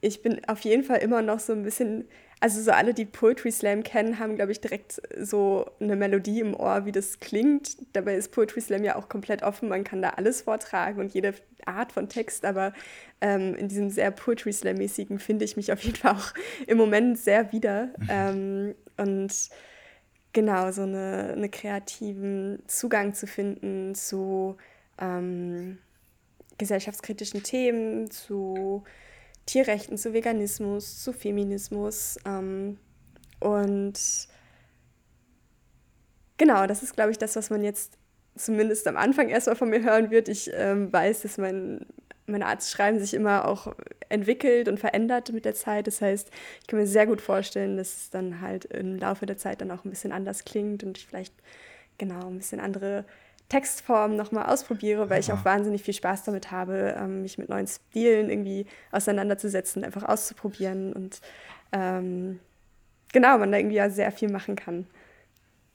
ich 0.00 0.22
bin 0.22 0.44
auf 0.46 0.60
jeden 0.60 0.84
Fall 0.84 0.98
immer 0.98 1.22
noch 1.22 1.40
so 1.40 1.52
ein 1.52 1.62
bisschen, 1.62 2.06
also 2.40 2.60
so 2.60 2.72
alle, 2.72 2.92
die 2.92 3.06
Poetry 3.06 3.50
Slam 3.50 3.82
kennen, 3.82 4.18
haben, 4.18 4.36
glaube 4.36 4.52
ich, 4.52 4.60
direkt 4.60 5.00
so 5.18 5.64
eine 5.80 5.96
Melodie 5.96 6.40
im 6.40 6.54
Ohr, 6.54 6.84
wie 6.84 6.92
das 6.92 7.20
klingt. 7.20 7.76
Dabei 7.94 8.16
ist 8.16 8.30
Poetry 8.30 8.60
Slam 8.60 8.84
ja 8.84 8.96
auch 8.96 9.08
komplett 9.08 9.42
offen, 9.42 9.68
man 9.68 9.82
kann 9.82 10.02
da 10.02 10.10
alles 10.10 10.42
vortragen 10.42 11.00
und 11.00 11.14
jede 11.14 11.32
Art 11.64 11.92
von 11.92 12.10
Text, 12.10 12.44
aber 12.44 12.74
ähm, 13.22 13.54
in 13.54 13.68
diesem 13.68 13.88
sehr 13.88 14.10
Poetry 14.10 14.52
Slam-mäßigen 14.52 15.18
finde 15.18 15.46
ich 15.46 15.56
mich 15.56 15.72
auf 15.72 15.80
jeden 15.80 15.96
Fall 15.96 16.12
auch 16.12 16.34
im 16.66 16.76
Moment 16.76 17.18
sehr 17.18 17.50
wieder. 17.52 17.86
Mhm. 17.98 18.08
Ähm, 18.10 18.74
und 18.98 19.48
genau, 20.34 20.70
so 20.70 20.82
eine, 20.82 21.32
eine 21.34 21.48
kreativen 21.48 22.62
Zugang 22.66 23.14
zu 23.14 23.26
finden 23.26 23.94
zu 23.94 24.58
ähm, 25.00 25.78
gesellschaftskritischen 26.58 27.42
Themen, 27.42 28.10
zu 28.10 28.84
Tierrechten, 29.46 29.98
zu 29.98 30.12
Veganismus, 30.12 31.02
zu 31.02 31.12
Feminismus. 31.12 32.18
Ähm, 32.24 32.78
und 33.40 33.98
genau, 36.38 36.66
das 36.66 36.82
ist, 36.82 36.94
glaube 36.94 37.10
ich, 37.10 37.18
das, 37.18 37.36
was 37.36 37.50
man 37.50 37.62
jetzt 37.62 37.98
zumindest 38.36 38.86
am 38.86 38.96
Anfang 38.96 39.28
erstmal 39.28 39.56
von 39.56 39.70
mir 39.70 39.82
hören 39.82 40.10
wird. 40.10 40.28
Ich 40.28 40.50
ähm, 40.54 40.92
weiß, 40.92 41.22
dass 41.22 41.38
mein, 41.38 41.86
meine 42.26 42.46
Art 42.46 42.62
zu 42.62 42.70
schreiben 42.70 42.98
sich 42.98 43.14
immer 43.14 43.46
auch 43.46 43.74
entwickelt 44.08 44.68
und 44.68 44.80
verändert 44.80 45.32
mit 45.32 45.44
der 45.44 45.54
Zeit. 45.54 45.86
Das 45.86 46.00
heißt, 46.00 46.30
ich 46.60 46.66
kann 46.66 46.78
mir 46.78 46.86
sehr 46.86 47.06
gut 47.06 47.20
vorstellen, 47.20 47.76
dass 47.76 47.96
es 47.96 48.10
dann 48.10 48.40
halt 48.40 48.64
im 48.66 48.96
Laufe 48.96 49.26
der 49.26 49.36
Zeit 49.36 49.60
dann 49.60 49.70
auch 49.70 49.84
ein 49.84 49.90
bisschen 49.90 50.12
anders 50.12 50.44
klingt 50.44 50.82
und 50.84 50.98
ich 50.98 51.06
vielleicht 51.06 51.34
genau 51.98 52.26
ein 52.26 52.38
bisschen 52.38 52.60
andere 52.60 53.04
Textformen 53.48 54.16
nochmal 54.16 54.46
ausprobiere, 54.46 55.10
weil 55.10 55.20
ich 55.20 55.32
auch 55.32 55.44
wahnsinnig 55.44 55.82
viel 55.82 55.94
Spaß 55.94 56.24
damit 56.24 56.50
habe, 56.50 56.94
ähm, 56.98 57.22
mich 57.22 57.38
mit 57.38 57.48
neuen 57.48 57.66
Stilen 57.66 58.30
irgendwie 58.30 58.66
auseinanderzusetzen, 58.90 59.84
einfach 59.84 60.02
auszuprobieren 60.02 60.92
und 60.92 61.20
ähm, 61.72 62.40
genau, 63.12 63.38
man 63.38 63.52
da 63.52 63.58
irgendwie 63.58 63.76
ja 63.76 63.90
sehr 63.90 64.12
viel 64.12 64.30
machen 64.30 64.56
kann. 64.56 64.86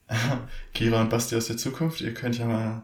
Kira 0.74 1.00
und 1.00 1.10
Basti 1.10 1.36
aus 1.36 1.46
der 1.46 1.56
Zukunft, 1.56 2.00
ihr 2.00 2.14
könnt 2.14 2.38
ja 2.38 2.46
mal 2.46 2.82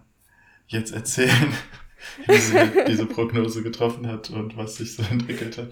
jetzt 0.68 0.94
erzählen, 0.94 1.52
wie 2.26 2.36
sie 2.36 2.58
diese 2.86 3.06
Prognose 3.06 3.62
getroffen 3.62 4.06
hat 4.06 4.30
und 4.30 4.56
was 4.56 4.76
sich 4.76 4.94
so 4.94 5.02
entwickelt 5.10 5.58
hat. 5.58 5.68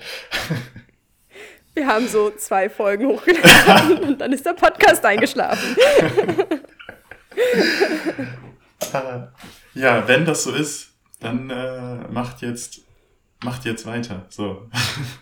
Wir 1.75 1.87
haben 1.87 2.07
so 2.07 2.31
zwei 2.31 2.69
Folgen 2.69 3.07
hochgeladen 3.07 3.99
und 4.05 4.21
dann 4.21 4.33
ist 4.33 4.47
der 4.47 4.53
Podcast 4.53 5.05
eingeschlafen. 5.05 5.77
ja, 9.75 10.09
wenn 10.09 10.25
das 10.25 10.45
so 10.45 10.53
ist, 10.53 10.93
dann 11.21 11.51
äh, 11.51 12.09
macht 12.09 12.43
jetzt 12.43 12.83
macht 13.43 13.65
jetzt 13.65 13.85
weiter. 13.87 14.27
So. 14.31 14.71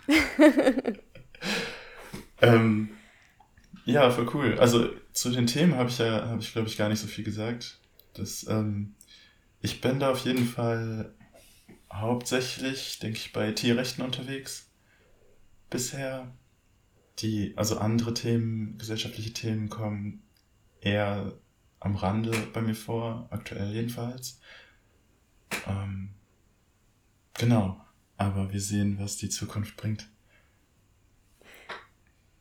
ähm, 2.41 2.91
ja, 3.85 4.11
voll 4.11 4.31
cool. 4.35 4.59
Also 4.59 4.89
zu 5.13 5.31
den 5.31 5.47
Themen 5.47 5.75
habe 5.75 5.91
ich 5.91 5.99
ja, 5.99 6.29
habe 6.29 6.41
ich 6.41 6.53
glaube 6.53 6.69
ich 6.69 6.77
gar 6.77 6.89
nicht 6.89 7.01
so 7.01 7.07
viel 7.07 7.25
gesagt. 7.25 7.79
Das 8.15 8.47
ähm, 8.49 8.95
ich 9.61 9.81
bin 9.81 10.01
da 10.01 10.11
auf 10.11 10.25
jeden 10.25 10.47
Fall 10.47 11.15
hauptsächlich, 11.93 12.99
denke 12.99 13.19
ich, 13.19 13.33
bei 13.33 13.53
Tierrechten 13.53 14.03
unterwegs. 14.03 14.71
Bisher. 15.71 16.33
Die, 17.19 17.53
also 17.57 17.79
andere 17.79 18.15
Themen, 18.15 18.79
gesellschaftliche 18.79 19.33
Themen 19.33 19.69
kommen 19.69 20.23
eher 20.81 21.35
am 21.83 21.97
Rande 21.97 22.33
bei 22.53 22.61
mir 22.61 22.75
vor, 22.75 23.27
aktuell 23.31 23.73
jedenfalls. 23.73 24.41
Ähm, 25.67 26.11
genau. 27.35 27.81
Aber 28.17 28.53
wir 28.53 28.61
sehen, 28.61 28.99
was 29.01 29.17
die 29.17 29.29
Zukunft 29.29 29.77
bringt. 29.77 30.09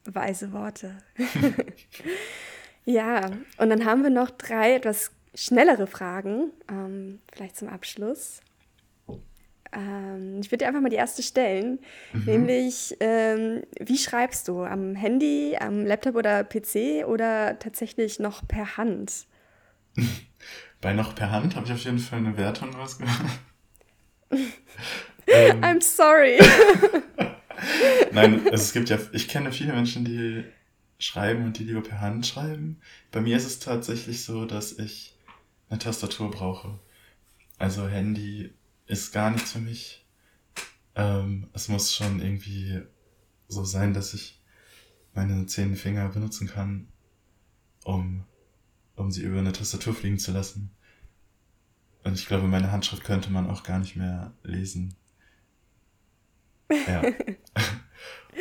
Weise 0.06 0.52
Worte. 0.52 0.98
ja, 2.86 3.32
und 3.58 3.70
dann 3.70 3.86
haben 3.86 4.04
wir 4.04 4.10
noch 4.10 4.30
drei 4.30 4.76
etwas 4.76 5.12
schnellere 5.34 5.88
Fragen, 5.88 6.52
ähm, 6.70 7.20
vielleicht 7.32 7.58
zum 7.58 7.68
Abschluss. 7.70 8.42
Ähm, 9.74 10.40
ich 10.42 10.52
würde 10.52 10.58
dir 10.58 10.68
einfach 10.68 10.82
mal 10.82 10.90
die 10.90 10.98
erste 10.98 11.24
stellen, 11.24 11.80
mhm. 12.14 12.26
nämlich 12.26 12.98
ähm, 13.00 13.64
wie 13.80 13.98
schreibst 13.98 14.48
du? 14.48 14.64
Am 14.64 14.96
Handy, 14.96 15.56
am 15.60 15.86
Laptop 15.86 16.16
oder 16.16 16.44
PC 16.44 17.08
oder 17.08 17.58
tatsächlich 17.58 18.20
noch 18.20 18.46
per 18.48 18.78
Hand? 18.78 19.28
Bei 20.82 20.94
noch 20.94 21.16
per 21.16 21.32
Hand 21.32 21.56
habe 21.56 21.68
ich 21.68 21.74
auf 21.74 21.84
jeden 21.84 22.00
Fall 22.00 22.20
eine 22.20 22.38
Wertung 22.38 22.74
rausgemacht. 22.74 23.26
ähm, 25.28 25.64
I'm 25.64 25.82
sorry. 25.82 26.40
Nein, 28.12 28.42
also 28.46 28.64
es 28.64 28.74
gibt 28.74 28.90
ja, 28.90 28.98
ich 29.12 29.28
kenne 29.28 29.52
viele 29.52 29.74
Menschen, 29.74 30.06
die 30.06 30.44
schreiben 30.98 31.46
und 31.46 31.60
die 31.60 31.64
lieber 31.64 31.82
per 31.82 32.02
Hand 32.02 32.26
schreiben. 32.26 32.80
Bei 33.12 33.22
mir 33.22 33.38
ist 33.38 33.46
es 33.46 33.60
tatsächlich 33.60 34.24
so, 34.24 34.46
dass 34.46 34.74
ich 34.74 35.16
eine 35.70 35.80
Tastatur 35.80 36.32
brauche. 36.32 36.80
Also 37.58 37.88
Handy 37.88 38.54
ist 38.88 39.12
gar 39.12 39.32
nichts 39.32 39.52
für 39.52 39.60
mich. 39.60 40.06
Ähm, 40.96 41.50
es 41.54 41.70
muss 41.70 41.94
schon 41.94 42.22
irgendwie 42.22 42.82
so 43.48 43.64
sein, 43.64 43.94
dass 43.94 44.14
ich 44.14 44.40
meine 45.14 45.46
zehn 45.46 45.76
Finger 45.76 46.10
benutzen 46.10 46.48
kann, 46.48 46.88
um, 47.84 48.26
um 48.96 49.12
sie 49.12 49.24
über 49.24 49.40
eine 49.40 49.54
Tastatur 49.54 49.94
fliegen 49.94 50.20
zu 50.20 50.32
lassen. 50.32 50.72
Und 52.04 52.14
ich 52.14 52.28
glaube, 52.28 52.48
meine 52.48 52.72
Handschrift 52.72 53.04
könnte 53.04 53.32
man 53.32 53.50
auch 53.50 53.64
gar 53.64 53.80
nicht 53.80 53.96
mehr 53.96 54.34
lesen. 54.44 54.96
Ja. 56.70 57.04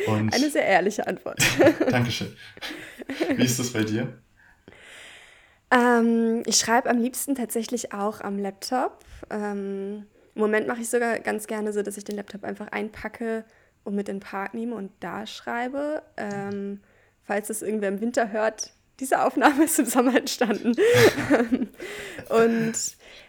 Und 0.07 0.33
Eine 0.33 0.49
sehr 0.49 0.65
ehrliche 0.65 1.05
Antwort. 1.05 1.39
Dankeschön. 1.91 2.35
Wie 3.35 3.43
ist 3.43 3.59
das 3.59 3.71
bei 3.71 3.83
dir? 3.83 4.21
Ähm, 5.69 6.43
ich 6.45 6.57
schreibe 6.57 6.89
am 6.89 6.97
liebsten 6.97 7.35
tatsächlich 7.35 7.93
auch 7.93 8.21
am 8.21 8.39
Laptop. 8.39 9.03
Ähm, 9.29 10.05
Im 10.33 10.41
Moment 10.41 10.67
mache 10.67 10.81
ich 10.81 10.89
sogar 10.89 11.19
ganz 11.19 11.45
gerne 11.45 11.73
so, 11.73 11.81
dass 11.81 11.97
ich 11.97 12.03
den 12.03 12.15
Laptop 12.15 12.43
einfach 12.43 12.69
einpacke 12.69 13.45
und 13.83 13.95
mit 13.95 14.09
in 14.09 14.17
den 14.17 14.21
Park 14.21 14.53
nehme 14.53 14.75
und 14.75 14.91
da 15.01 15.25
schreibe. 15.25 16.03
Ähm, 16.17 16.81
falls 17.23 17.49
es 17.49 17.61
irgendwer 17.61 17.89
im 17.89 18.01
Winter 18.01 18.31
hört, 18.31 18.73
diese 19.01 19.21
Aufnahme 19.21 19.63
ist 19.65 19.79
im 19.79 19.85
Sommer 19.85 20.15
entstanden. 20.15 20.73
und 22.29 22.73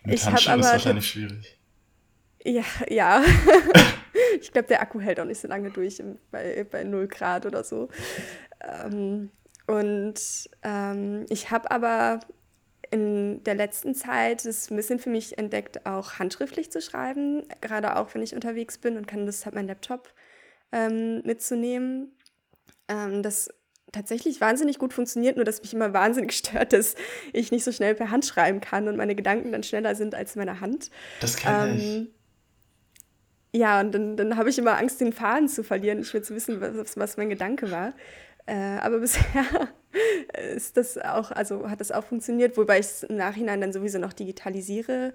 Mit 0.04 0.14
ich 0.14 0.24
habe 0.26 0.34
Handschuhen 0.34 0.36
ist 0.36 0.48
aber 0.48 0.62
wahrscheinlich 0.62 1.08
schwierig. 1.08 1.58
ja, 2.44 2.64
ja. 2.88 3.24
Ich 4.40 4.52
glaube, 4.52 4.68
der 4.68 4.82
Akku 4.82 5.00
hält 5.00 5.20
auch 5.20 5.24
nicht 5.24 5.40
so 5.40 5.48
lange 5.48 5.70
durch 5.70 5.98
im, 5.98 6.18
bei, 6.30 6.66
bei 6.70 6.84
0 6.84 7.08
Grad 7.08 7.46
oder 7.46 7.64
so. 7.64 7.88
Ähm, 8.60 9.30
und 9.66 10.20
ähm, 10.62 11.24
ich 11.30 11.50
habe 11.50 11.70
aber 11.70 12.20
in 12.90 13.42
der 13.44 13.54
letzten 13.54 13.94
Zeit 13.94 14.44
es 14.44 14.70
ein 14.70 14.76
bisschen 14.76 14.98
für 14.98 15.08
mich 15.08 15.38
entdeckt, 15.38 15.86
auch 15.86 16.18
handschriftlich 16.18 16.70
zu 16.70 16.82
schreiben, 16.82 17.44
gerade 17.62 17.96
auch 17.96 18.14
wenn 18.14 18.22
ich 18.22 18.34
unterwegs 18.34 18.76
bin 18.78 18.98
und 18.98 19.06
kann 19.06 19.24
das 19.24 19.46
halt 19.46 19.54
meinen 19.54 19.68
Laptop 19.68 20.12
ähm, 20.72 21.22
mitzunehmen. 21.24 22.12
Ähm, 22.88 23.22
das 23.22 23.48
tatsächlich 23.92 24.40
wahnsinnig 24.40 24.78
gut 24.78 24.92
funktioniert, 24.92 25.36
nur 25.36 25.44
dass 25.44 25.62
mich 25.62 25.72
immer 25.72 25.92
wahnsinnig 25.92 26.32
stört, 26.36 26.72
dass 26.72 26.94
ich 27.32 27.52
nicht 27.52 27.64
so 27.64 27.72
schnell 27.72 27.94
per 27.94 28.10
Hand 28.10 28.24
schreiben 28.24 28.60
kann 28.60 28.88
und 28.88 28.96
meine 28.96 29.14
Gedanken 29.14 29.52
dann 29.52 29.62
schneller 29.62 29.94
sind 29.94 30.14
als 30.14 30.34
meine 30.34 30.60
Hand. 30.60 30.90
Das 31.20 31.36
ich. 31.36 31.44
Ähm, 31.46 32.08
ja, 33.54 33.80
und 33.80 33.92
dann, 33.92 34.16
dann 34.16 34.36
habe 34.36 34.48
ich 34.48 34.58
immer 34.58 34.78
Angst, 34.78 35.00
den 35.00 35.12
Faden 35.12 35.48
zu 35.48 35.62
verlieren, 35.62 35.98
nicht 35.98 36.12
mehr 36.14 36.22
zu 36.22 36.34
wissen, 36.34 36.60
was, 36.60 36.96
was 36.96 37.16
mein 37.18 37.28
Gedanke 37.28 37.70
war. 37.70 37.92
Äh, 38.46 38.54
aber 38.54 38.98
bisher 39.00 39.68
ist 40.54 40.76
das 40.76 40.96
auch, 40.98 41.30
also 41.30 41.68
hat 41.68 41.80
das 41.80 41.92
auch 41.92 42.04
funktioniert, 42.04 42.56
wobei 42.56 42.78
ich 42.78 42.86
es 42.86 43.02
im 43.02 43.16
Nachhinein 43.16 43.60
dann 43.60 43.72
sowieso 43.72 43.98
noch 43.98 44.14
digitalisiere. 44.14 45.12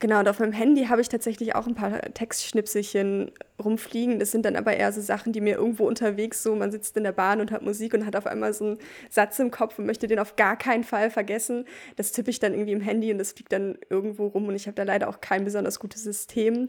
Genau, 0.00 0.18
und 0.18 0.28
auf 0.28 0.40
meinem 0.40 0.52
Handy 0.52 0.86
habe 0.86 1.00
ich 1.00 1.08
tatsächlich 1.08 1.54
auch 1.54 1.66
ein 1.66 1.74
paar 1.74 2.00
Textschnipselchen 2.12 3.30
rumfliegen. 3.62 4.18
Das 4.18 4.32
sind 4.32 4.44
dann 4.44 4.56
aber 4.56 4.76
eher 4.76 4.92
so 4.92 5.00
Sachen, 5.00 5.32
die 5.32 5.40
mir 5.40 5.54
irgendwo 5.54 5.86
unterwegs 5.86 6.42
so, 6.42 6.54
man 6.56 6.72
sitzt 6.72 6.96
in 6.96 7.04
der 7.04 7.12
Bahn 7.12 7.40
und 7.40 7.52
hat 7.52 7.62
Musik 7.62 7.94
und 7.94 8.04
hat 8.04 8.16
auf 8.16 8.26
einmal 8.26 8.52
so 8.52 8.64
einen 8.64 8.78
Satz 9.08 9.38
im 9.38 9.50
Kopf 9.50 9.78
und 9.78 9.86
möchte 9.86 10.06
den 10.06 10.18
auf 10.18 10.36
gar 10.36 10.56
keinen 10.56 10.84
Fall 10.84 11.10
vergessen. 11.10 11.64
Das 11.96 12.12
tippe 12.12 12.30
ich 12.30 12.40
dann 12.40 12.52
irgendwie 12.52 12.72
im 12.72 12.80
Handy 12.80 13.12
und 13.12 13.18
das 13.18 13.32
fliegt 13.32 13.52
dann 13.52 13.78
irgendwo 13.88 14.26
rum 14.26 14.48
und 14.48 14.56
ich 14.56 14.66
habe 14.66 14.74
da 14.74 14.82
leider 14.82 15.08
auch 15.08 15.20
kein 15.20 15.44
besonders 15.44 15.78
gutes 15.78 16.02
System. 16.02 16.68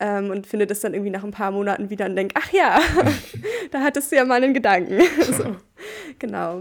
Ähm, 0.00 0.30
und 0.30 0.46
finde 0.46 0.66
das 0.66 0.80
dann 0.80 0.92
irgendwie 0.92 1.12
nach 1.12 1.22
ein 1.22 1.30
paar 1.30 1.52
Monaten 1.52 1.88
wieder 1.88 2.06
und 2.06 2.16
denke, 2.16 2.34
ach 2.36 2.52
ja, 2.52 2.80
da 3.70 3.80
hattest 3.80 4.10
du 4.10 4.16
ja 4.16 4.24
mal 4.24 4.42
einen 4.42 4.54
Gedanken. 4.54 5.00
so, 5.20 5.56
genau, 6.18 6.60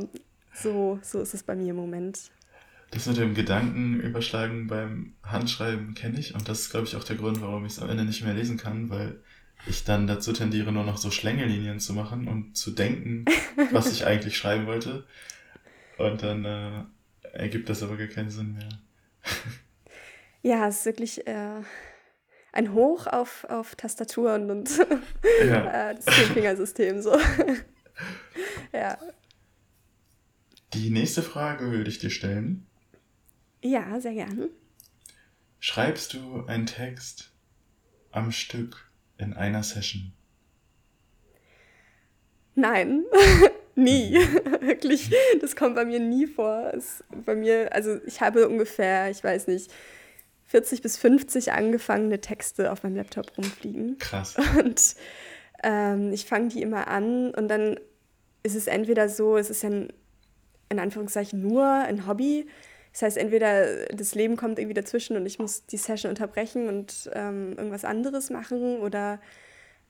so, 0.53 0.99
so 1.01 1.21
ist 1.21 1.33
es 1.33 1.41
bei 1.41 1.55
mir 1.55 1.71
im 1.71 1.77
Moment. 1.77 2.29
Das 2.93 3.07
mit 3.07 3.17
dem 3.17 3.33
Gedanken 3.33 3.99
überschlagen 3.99 4.67
beim 4.67 5.13
Handschreiben 5.23 5.95
kenne 5.95 6.19
ich 6.19 6.35
und 6.35 6.47
das 6.47 6.61
ist, 6.61 6.69
glaube 6.69 6.85
ich, 6.85 6.95
auch 6.95 7.03
der 7.03 7.15
Grund, 7.15 7.41
warum 7.41 7.65
ich 7.65 7.73
es 7.73 7.79
am 7.79 7.89
Ende 7.89 8.05
nicht 8.05 8.23
mehr 8.23 8.35
lesen 8.35 8.57
kann, 8.57 8.91
weil 8.91 9.19
ich 9.65 9.83
dann 9.83 10.05
dazu 10.05 10.31
tendiere, 10.31 10.71
nur 10.71 10.83
noch 10.83 10.97
so 10.97 11.09
Schlängellinien 11.09 11.79
zu 11.79 11.93
machen 11.93 12.27
und 12.27 12.55
zu 12.55 12.69
denken, 12.69 13.25
was 13.71 13.91
ich 13.91 14.05
eigentlich 14.05 14.37
schreiben 14.37 14.67
wollte. 14.67 15.07
Und 15.97 16.21
dann 16.21 16.45
äh, 16.45 16.83
ergibt 17.33 17.67
das 17.69 17.81
aber 17.81 17.97
gar 17.97 18.07
keinen 18.07 18.29
Sinn 18.29 18.53
mehr. 18.53 18.69
Ja, 20.45 20.67
es 20.67 20.79
ist 20.79 20.85
wirklich 20.85 21.25
äh, 21.25 21.61
ein 22.51 22.73
Hoch 22.73 23.07
auf, 23.07 23.45
auf 23.45 23.75
Tastaturen 23.75 24.51
und 24.51 24.69
Ja. 25.47 25.91
äh, 25.91 25.95
das 25.95 26.03
Zehnfingersystem 26.03 27.01
so. 27.01 27.17
ja. 28.73 28.97
Die 30.73 30.89
nächste 30.89 31.21
Frage 31.21 31.71
würde 31.71 31.89
ich 31.89 31.99
dir 31.99 32.09
stellen. 32.09 32.65
Ja, 33.63 33.99
sehr 33.99 34.13
gerne. 34.13 34.49
Schreibst 35.59 36.13
du 36.13 36.45
einen 36.45 36.65
Text 36.65 37.31
am 38.11 38.31
Stück 38.31 38.91
in 39.17 39.33
einer 39.33 39.63
Session? 39.63 40.13
Nein, 42.55 43.03
nie. 43.75 44.13
Wirklich, 44.61 45.09
das 45.41 45.55
kommt 45.55 45.75
bei 45.75 45.85
mir 45.85 45.99
nie 45.99 46.27
vor. 46.27 46.71
Es, 46.73 47.03
bei 47.25 47.35
mir, 47.35 47.73
also 47.73 47.99
ich 48.05 48.21
habe 48.21 48.47
ungefähr, 48.47 49.09
ich 49.09 49.23
weiß 49.23 49.47
nicht, 49.47 49.71
40 50.47 50.81
bis 50.81 50.97
50 50.97 51.51
angefangene 51.51 52.21
Texte 52.21 52.71
auf 52.71 52.83
meinem 52.83 52.97
Laptop 52.97 53.35
rumfliegen. 53.37 53.97
Krass. 53.97 54.35
Und 54.59 54.95
ähm, 55.63 56.13
ich 56.13 56.25
fange 56.25 56.49
die 56.49 56.61
immer 56.61 56.87
an 56.87 57.33
und 57.33 57.47
dann 57.47 57.79
ist 58.43 58.55
es 58.55 58.67
entweder 58.67 59.07
so, 59.07 59.37
es 59.37 59.49
ist 59.49 59.63
ja 59.63 59.69
in 59.69 60.79
Anführungszeichen 60.79 61.41
nur 61.41 61.65
ein 61.65 62.05
Hobby. 62.05 62.47
Das 62.93 63.01
heißt, 63.01 63.17
entweder 63.17 63.87
das 63.87 64.15
Leben 64.15 64.37
kommt 64.37 64.59
irgendwie 64.59 64.75
dazwischen 64.75 65.17
und 65.17 65.25
ich 65.25 65.39
muss 65.39 65.65
die 65.65 65.77
Session 65.77 66.09
unterbrechen 66.09 66.69
und 66.69 67.09
ähm, 67.13 67.53
irgendwas 67.57 67.85
anderes 67.85 68.29
machen 68.29 68.77
oder 68.77 69.19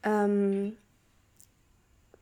ähm, 0.03 0.77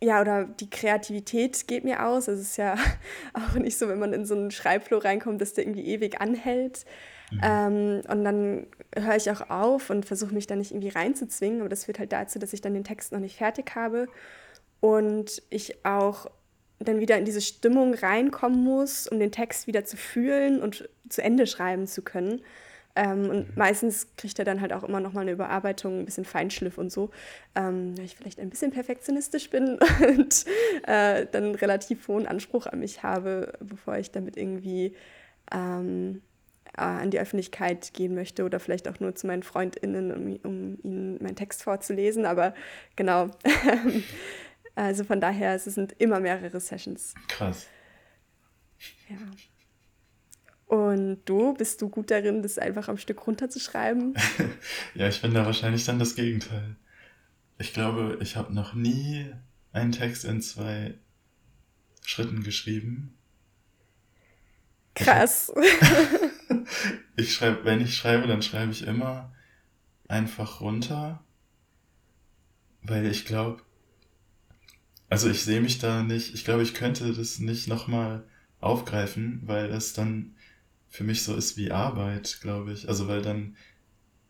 ja, 0.04 0.20
oder 0.20 0.46
die 0.46 0.70
Kreativität 0.70 1.68
geht 1.68 1.84
mir 1.84 2.06
aus. 2.08 2.28
Es 2.28 2.40
ist 2.40 2.58
ja 2.58 2.76
auch 3.34 3.54
nicht 3.54 3.78
so, 3.78 3.88
wenn 3.88 4.00
man 4.00 4.14
in 4.14 4.26
so 4.26 4.34
einen 4.34 4.50
Schreibflow 4.50 4.98
reinkommt, 4.98 5.40
dass 5.40 5.54
der 5.54 5.66
irgendwie 5.66 5.86
ewig 5.86 6.20
anhält. 6.20 6.86
Ähm, 7.42 8.02
und 8.10 8.26
dann 8.26 8.68
höre 8.94 9.16
ich 9.16 9.32
auch 9.32 9.50
auf 9.50 9.90
und 9.90 10.06
versuche 10.06 10.34
mich 10.34 10.48
da 10.48 10.56
nicht 10.56 10.72
irgendwie 10.72 10.90
reinzuzwingen, 10.90 11.62
aber 11.62 11.70
das 11.70 11.86
führt 11.86 12.00
halt 12.00 12.12
dazu, 12.12 12.40
dass 12.40 12.52
ich 12.52 12.60
dann 12.60 12.74
den 12.74 12.84
Text 12.84 13.14
noch 13.14 13.20
nicht 13.20 13.38
fertig 13.38 13.74
habe 13.76 14.08
und 14.82 15.42
ich 15.50 15.86
auch 15.86 16.26
dann 16.88 17.00
wieder 17.00 17.18
in 17.18 17.26
diese 17.26 17.42
Stimmung 17.42 17.94
reinkommen 17.94 18.64
muss, 18.64 19.08
um 19.08 19.20
den 19.20 19.32
Text 19.32 19.68
wieder 19.68 19.84
zu 19.86 19.98
fühlen 19.98 20.62
und 20.62 20.90
zu 21.10 21.24
Ende 21.24 21.48
schreiben 21.48 21.88
zu 21.88 22.02
können. 22.02 22.42
Ähm, 22.96 23.30
und 23.30 23.58
meistens 23.58 24.08
kriegt 24.18 24.38
er 24.40 24.46
dann 24.46 24.62
halt 24.62 24.74
auch 24.74 24.84
immer 24.84 25.00
noch 25.00 25.14
mal 25.14 25.22
eine 25.22 25.32
Überarbeitung, 25.32 26.00
ein 26.00 26.06
bisschen 26.06 26.26
Feinschliff 26.26 26.78
und 26.78 26.92
so, 26.92 27.10
ähm, 27.56 27.98
weil 27.98 28.06
ich 28.06 28.16
vielleicht 28.16 28.40
ein 28.40 28.50
bisschen 28.50 28.72
perfektionistisch 28.72 29.50
bin 29.50 29.80
und 30.08 30.46
äh, 30.88 31.26
dann 31.32 31.56
relativ 31.56 32.08
hohen 32.08 32.28
Anspruch 32.28 32.66
an 32.68 32.80
mich 32.80 33.04
habe, 33.04 33.54
bevor 33.62 33.98
ich 33.98 34.12
damit 34.12 34.36
irgendwie 34.36 34.94
ähm, 35.54 36.22
äh, 36.78 36.82
an 36.82 37.12
die 37.12 37.20
Öffentlichkeit 37.20 37.94
gehen 37.94 38.16
möchte 38.16 38.44
oder 38.44 38.60
vielleicht 38.60 38.88
auch 38.88 39.00
nur 39.00 39.16
zu 39.16 39.28
meinen 39.28 39.44
FreundInnen, 39.44 40.12
um, 40.12 40.40
um 40.44 40.78
ihnen 40.84 41.18
meinen 41.22 41.36
Text 41.36 41.64
vorzulesen. 41.64 42.26
Aber 42.26 42.54
genau, 42.96 43.30
also 44.76 45.04
von 45.04 45.20
daher, 45.20 45.56
es 45.56 45.66
sind 45.66 45.94
immer 46.00 46.20
mehrere 46.20 46.60
Sessions. 46.60 47.14
Krass. 47.28 47.68
Ja. 49.10 49.18
Und 50.68 51.26
du, 51.26 51.54
bist 51.54 51.82
du 51.82 51.90
gut 51.90 52.12
darin, 52.12 52.42
das 52.42 52.58
einfach 52.58 52.88
am 52.88 52.98
Stück 52.98 53.28
runterzuschreiben? 53.28 54.16
Ja, 54.96 55.08
ich 55.08 55.22
bin 55.22 55.34
da 55.34 55.46
wahrscheinlich 55.46 55.86
dann 55.86 56.00
das 56.00 56.16
Gegenteil. 56.16 56.76
Ich 57.58 57.74
glaube, 57.74 58.18
ich 58.22 58.38
habe 58.38 58.54
noch 58.54 58.74
nie 58.74 59.32
einen 59.74 59.92
Text 59.92 60.26
in 60.26 60.42
zwei 60.42 60.96
Schritten 62.04 62.44
geschrieben. 62.44 63.18
Krass. 64.96 65.52
Ich 67.16 67.34
schreibe, 67.34 67.66
wenn 67.66 67.82
ich 67.82 67.96
schreibe, 67.96 68.28
dann 68.28 68.42
schreibe 68.42 68.72
ich 68.72 68.88
immer 68.88 69.34
einfach 70.08 70.62
runter, 70.62 71.24
weil 72.82 73.06
ich 73.06 73.26
glaube, 73.26 73.62
also 75.12 75.30
ich 75.30 75.44
sehe 75.44 75.62
mich 75.62 75.80
da 75.80 76.04
nicht, 76.04 76.34
ich 76.36 76.46
glaube, 76.46 76.64
ich 76.64 76.74
könnte 76.76 77.14
das 77.14 77.40
nicht 77.40 77.70
nochmal 77.70 78.26
aufgreifen, 78.62 79.42
weil 79.46 79.70
das 79.70 79.94
dann 79.94 80.36
für 80.90 81.04
mich 81.06 81.24
so 81.24 81.36
ist 81.36 81.58
wie 81.58 81.72
Arbeit, 81.72 82.40
glaube 82.42 82.74
ich. 82.74 82.90
Also 82.90 83.08
weil 83.10 83.24
dann 83.24 83.58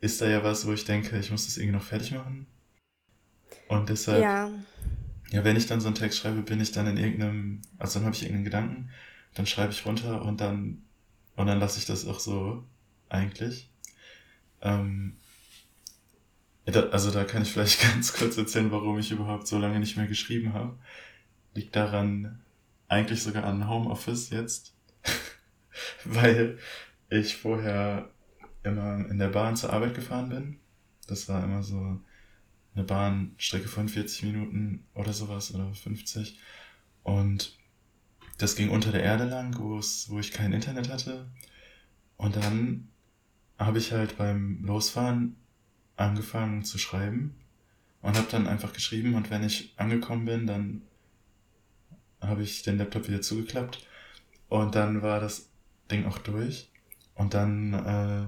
ist 0.01 0.21
da 0.21 0.27
ja 0.29 0.43
was, 0.43 0.67
wo 0.67 0.73
ich 0.73 0.85
denke, 0.85 1.19
ich 1.19 1.31
muss 1.31 1.45
das 1.47 1.57
irgendwie 1.57 1.77
noch 1.77 1.85
fertig 1.85 2.13
machen. 2.13 2.47
Und 3.67 3.89
deshalb, 3.89 4.23
Ja, 4.23 4.51
ja, 5.31 5.43
wenn 5.43 5.57
ich 5.57 5.67
dann 5.67 5.81
so 5.81 5.87
einen 5.87 5.95
Text 5.95 6.19
schreibe, 6.19 6.41
bin 6.43 6.61
ich 6.61 6.71
dann 6.71 6.87
in 6.87 6.97
irgendeinem, 6.97 7.61
also 7.77 7.99
dann 7.99 8.05
habe 8.05 8.15
ich 8.15 8.23
irgendeinen 8.23 8.45
Gedanken, 8.45 8.91
dann 9.35 9.47
schreibe 9.47 9.73
ich 9.73 9.85
runter 9.85 10.23
und 10.23 10.41
dann, 10.41 10.83
und 11.35 11.47
dann 11.47 11.59
lasse 11.59 11.79
ich 11.79 11.85
das 11.85 12.07
auch 12.07 12.19
so, 12.19 12.65
eigentlich. 13.09 13.71
Ähm, 14.61 15.17
also 16.65 17.11
da 17.11 17.23
kann 17.23 17.41
ich 17.41 17.51
vielleicht 17.51 17.81
ganz 17.93 18.13
kurz 18.13 18.37
erzählen, 18.37 18.71
warum 18.71 18.99
ich 18.99 19.11
überhaupt 19.11 19.47
so 19.47 19.57
lange 19.57 19.79
nicht 19.79 19.97
mehr 19.97 20.07
geschrieben 20.07 20.53
habe. 20.53 20.77
Liegt 21.53 21.75
daran, 21.75 22.41
eigentlich 22.87 23.23
sogar 23.23 23.45
an 23.45 23.69
Homeoffice 23.69 24.29
jetzt, 24.29 24.75
weil 26.05 26.57
ich 27.09 27.37
vorher 27.37 28.09
immer 28.63 29.09
in 29.09 29.17
der 29.17 29.29
Bahn 29.29 29.55
zur 29.55 29.73
Arbeit 29.73 29.95
gefahren 29.95 30.29
bin. 30.29 30.59
Das 31.07 31.27
war 31.27 31.43
immer 31.43 31.63
so 31.63 31.99
eine 32.75 32.83
Bahnstrecke 32.83 33.67
von 33.67 33.89
40 33.89 34.23
Minuten 34.23 34.85
oder 34.93 35.13
sowas 35.13 35.53
oder 35.53 35.73
50. 35.73 36.39
Und 37.03 37.57
das 38.37 38.55
ging 38.55 38.69
unter 38.69 38.91
der 38.91 39.03
Erde 39.03 39.25
lang, 39.25 39.57
wo 39.59 40.19
ich 40.19 40.31
kein 40.31 40.53
Internet 40.53 40.89
hatte. 40.89 41.29
Und 42.17 42.35
dann 42.35 42.89
habe 43.57 43.77
ich 43.77 43.91
halt 43.91 44.17
beim 44.17 44.63
Losfahren 44.63 45.35
angefangen 45.95 46.63
zu 46.63 46.77
schreiben 46.77 47.35
und 48.01 48.17
habe 48.17 48.27
dann 48.31 48.47
einfach 48.47 48.73
geschrieben 48.73 49.15
und 49.15 49.29
wenn 49.29 49.43
ich 49.43 49.73
angekommen 49.77 50.25
bin, 50.25 50.47
dann 50.47 50.81
habe 52.19 52.43
ich 52.43 52.63
den 52.63 52.77
Laptop 52.77 53.07
wieder 53.07 53.21
zugeklappt 53.21 53.85
und 54.49 54.75
dann 54.75 55.01
war 55.01 55.19
das 55.19 55.49
Ding 55.89 56.05
auch 56.05 56.17
durch 56.17 56.69
und 57.15 57.33
dann 57.33 57.73
äh, 57.73 58.27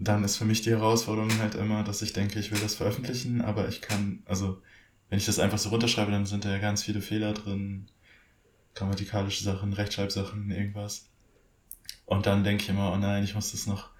dann 0.00 0.24
ist 0.24 0.38
für 0.38 0.46
mich 0.46 0.62
die 0.62 0.70
Herausforderung 0.70 1.38
halt 1.40 1.54
immer, 1.54 1.84
dass 1.84 2.00
ich 2.00 2.14
denke, 2.14 2.40
ich 2.40 2.50
will 2.50 2.60
das 2.60 2.74
veröffentlichen, 2.74 3.42
aber 3.42 3.68
ich 3.68 3.82
kann, 3.82 4.22
also 4.24 4.62
wenn 5.10 5.18
ich 5.18 5.26
das 5.26 5.38
einfach 5.38 5.58
so 5.58 5.68
runterschreibe, 5.68 6.10
dann 6.10 6.24
sind 6.24 6.46
da 6.46 6.50
ja 6.50 6.58
ganz 6.58 6.82
viele 6.82 7.02
Fehler 7.02 7.34
drin 7.34 7.90
grammatikalische 8.74 9.44
Sachen, 9.44 9.72
Rechtschreibsachen, 9.72 10.50
irgendwas. 10.50 11.10
Und 12.06 12.26
dann 12.26 12.44
denke 12.44 12.62
ich 12.62 12.68
immer, 12.70 12.92
oh 12.92 12.96
nein, 12.96 13.24
ich 13.24 13.34
muss 13.34 13.52
das 13.52 13.66
noch 13.66 13.90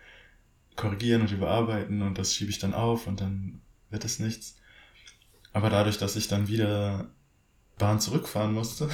korrigieren 0.81 1.21
und 1.21 1.31
überarbeiten 1.31 2.01
und 2.01 2.17
das 2.17 2.35
schiebe 2.35 2.51
ich 2.51 2.59
dann 2.59 2.73
auf 2.73 3.07
und 3.07 3.21
dann 3.21 3.61
wird 3.91 4.05
es 4.05 4.19
nichts. 4.19 4.57
Aber 5.53 5.69
dadurch, 5.69 5.99
dass 5.99 6.17
ich 6.17 6.27
dann 6.27 6.49
wieder 6.49 7.11
Bahn 7.77 8.01
zurückfahren 8.01 8.55
musste, 8.55 8.89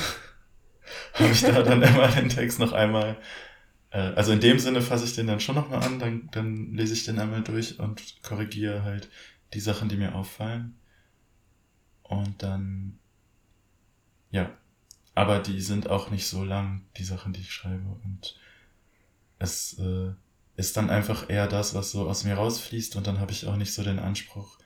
habe 1.14 1.30
ich 1.30 1.42
da 1.42 1.62
dann 1.62 1.82
immer 1.82 2.08
den 2.08 2.28
Text 2.28 2.58
noch 2.58 2.72
einmal, 2.72 3.16
äh, 3.90 3.98
also 3.98 4.32
in 4.32 4.40
dem 4.40 4.58
Sinne 4.58 4.82
fasse 4.82 5.04
ich 5.04 5.14
den 5.14 5.28
dann 5.28 5.38
schon 5.38 5.54
nochmal 5.54 5.84
an, 5.84 6.00
dann, 6.00 6.28
dann 6.32 6.74
lese 6.74 6.94
ich 6.94 7.04
den 7.04 7.20
einmal 7.20 7.42
durch 7.42 7.78
und 7.78 8.20
korrigiere 8.22 8.82
halt 8.82 9.08
die 9.54 9.60
Sachen, 9.60 9.88
die 9.88 9.96
mir 9.96 10.16
auffallen. 10.16 10.76
Und 12.02 12.42
dann, 12.42 12.98
ja, 14.30 14.50
aber 15.14 15.38
die 15.38 15.60
sind 15.60 15.88
auch 15.88 16.10
nicht 16.10 16.26
so 16.26 16.42
lang, 16.42 16.84
die 16.98 17.04
Sachen, 17.04 17.32
die 17.32 17.40
ich 17.40 17.52
schreibe. 17.52 17.96
Und 18.04 18.36
es 19.38 19.78
äh, 19.78 20.12
ist 20.56 20.76
dann 20.76 20.90
einfach 20.90 21.28
eher 21.28 21.46
das, 21.46 21.74
was 21.74 21.90
so 21.90 22.08
aus 22.08 22.24
mir 22.24 22.34
rausfließt 22.34 22.96
und 22.96 23.06
dann 23.06 23.20
habe 23.20 23.32
ich 23.32 23.46
auch 23.46 23.56
nicht 23.56 23.72
so 23.72 23.82
den 23.82 23.98
Anspruch, 23.98 24.58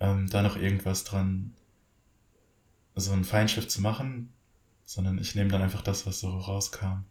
ähm, 0.00 0.28
da 0.28 0.42
noch 0.42 0.56
irgendwas 0.56 1.04
dran, 1.04 1.54
so 2.94 3.12
einen 3.12 3.24
Feinschliff 3.24 3.68
zu 3.68 3.80
machen, 3.80 4.32
sondern 4.84 5.18
ich 5.18 5.34
nehme 5.34 5.50
dann 5.50 5.62
einfach 5.62 5.82
das, 5.82 6.06
was 6.06 6.20
so 6.20 6.28
rauskam. 6.28 7.04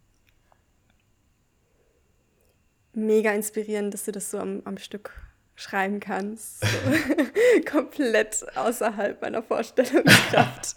Mega 2.92 3.32
inspirierend, 3.32 3.94
dass 3.94 4.04
du 4.04 4.12
das 4.12 4.30
so 4.30 4.38
am, 4.38 4.62
am 4.64 4.76
Stück 4.76 5.12
schreiben 5.54 6.00
kannst. 6.00 6.60
So. 6.60 6.66
Komplett 7.70 8.44
außerhalb 8.56 9.22
meiner 9.22 9.42
Vorstellungskraft. 9.42 10.74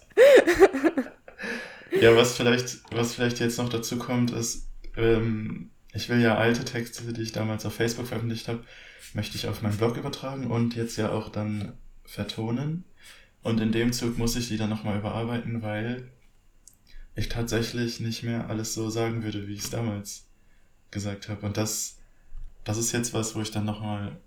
ja, 2.02 2.16
was 2.16 2.38
vielleicht, 2.38 2.80
was 2.92 3.16
vielleicht 3.16 3.40
jetzt 3.40 3.58
noch 3.58 3.70
dazu 3.70 3.98
kommt, 3.98 4.32
ist, 4.32 4.68
ähm, 4.96 5.70
ich 5.93 6.10
will 6.10 6.21
ja 6.21 6.38
alte 6.38 6.65
Texte, 6.65 7.12
die 7.13 7.21
ich 7.21 7.32
damals 7.32 7.65
auf 7.65 7.75
Facebook 7.75 8.08
veröffentlicht 8.08 8.47
habe, 8.47 8.63
möchte 9.13 9.36
ich 9.36 9.47
auf 9.47 9.62
meinen 9.62 9.77
Blog 9.77 9.97
übertragen 9.97 10.47
und 10.47 10.75
jetzt 10.75 10.97
ja 10.97 11.12
auch 11.12 11.30
dann 11.30 11.73
vertonen. 12.06 12.86
Und 13.43 13.60
in 13.60 13.71
dem 13.71 13.91
Zug 13.91 14.17
muss 14.17 14.36
ich 14.36 14.47
die 14.47 14.58
dann 14.58 14.69
nochmal 14.69 14.99
überarbeiten, 14.99 15.62
weil 15.62 16.08
ich 17.15 17.27
tatsächlich 17.27 17.99
nicht 17.99 18.23
mehr 18.23 18.49
alles 18.49 18.73
so 18.73 18.89
sagen 18.89 19.23
würde, 19.23 19.47
wie 19.47 19.54
ich 19.54 19.63
es 19.63 19.69
damals 19.69 20.27
gesagt 20.91 21.27
habe. 21.27 21.45
Und 21.45 21.58
das, 21.58 21.97
das 22.63 22.77
ist 22.77 22.91
jetzt 22.91 23.13
was, 23.13 23.36
wo 23.36 23.41
ich 23.41 23.51
dann 23.51 23.65
nochmal 23.65 24.17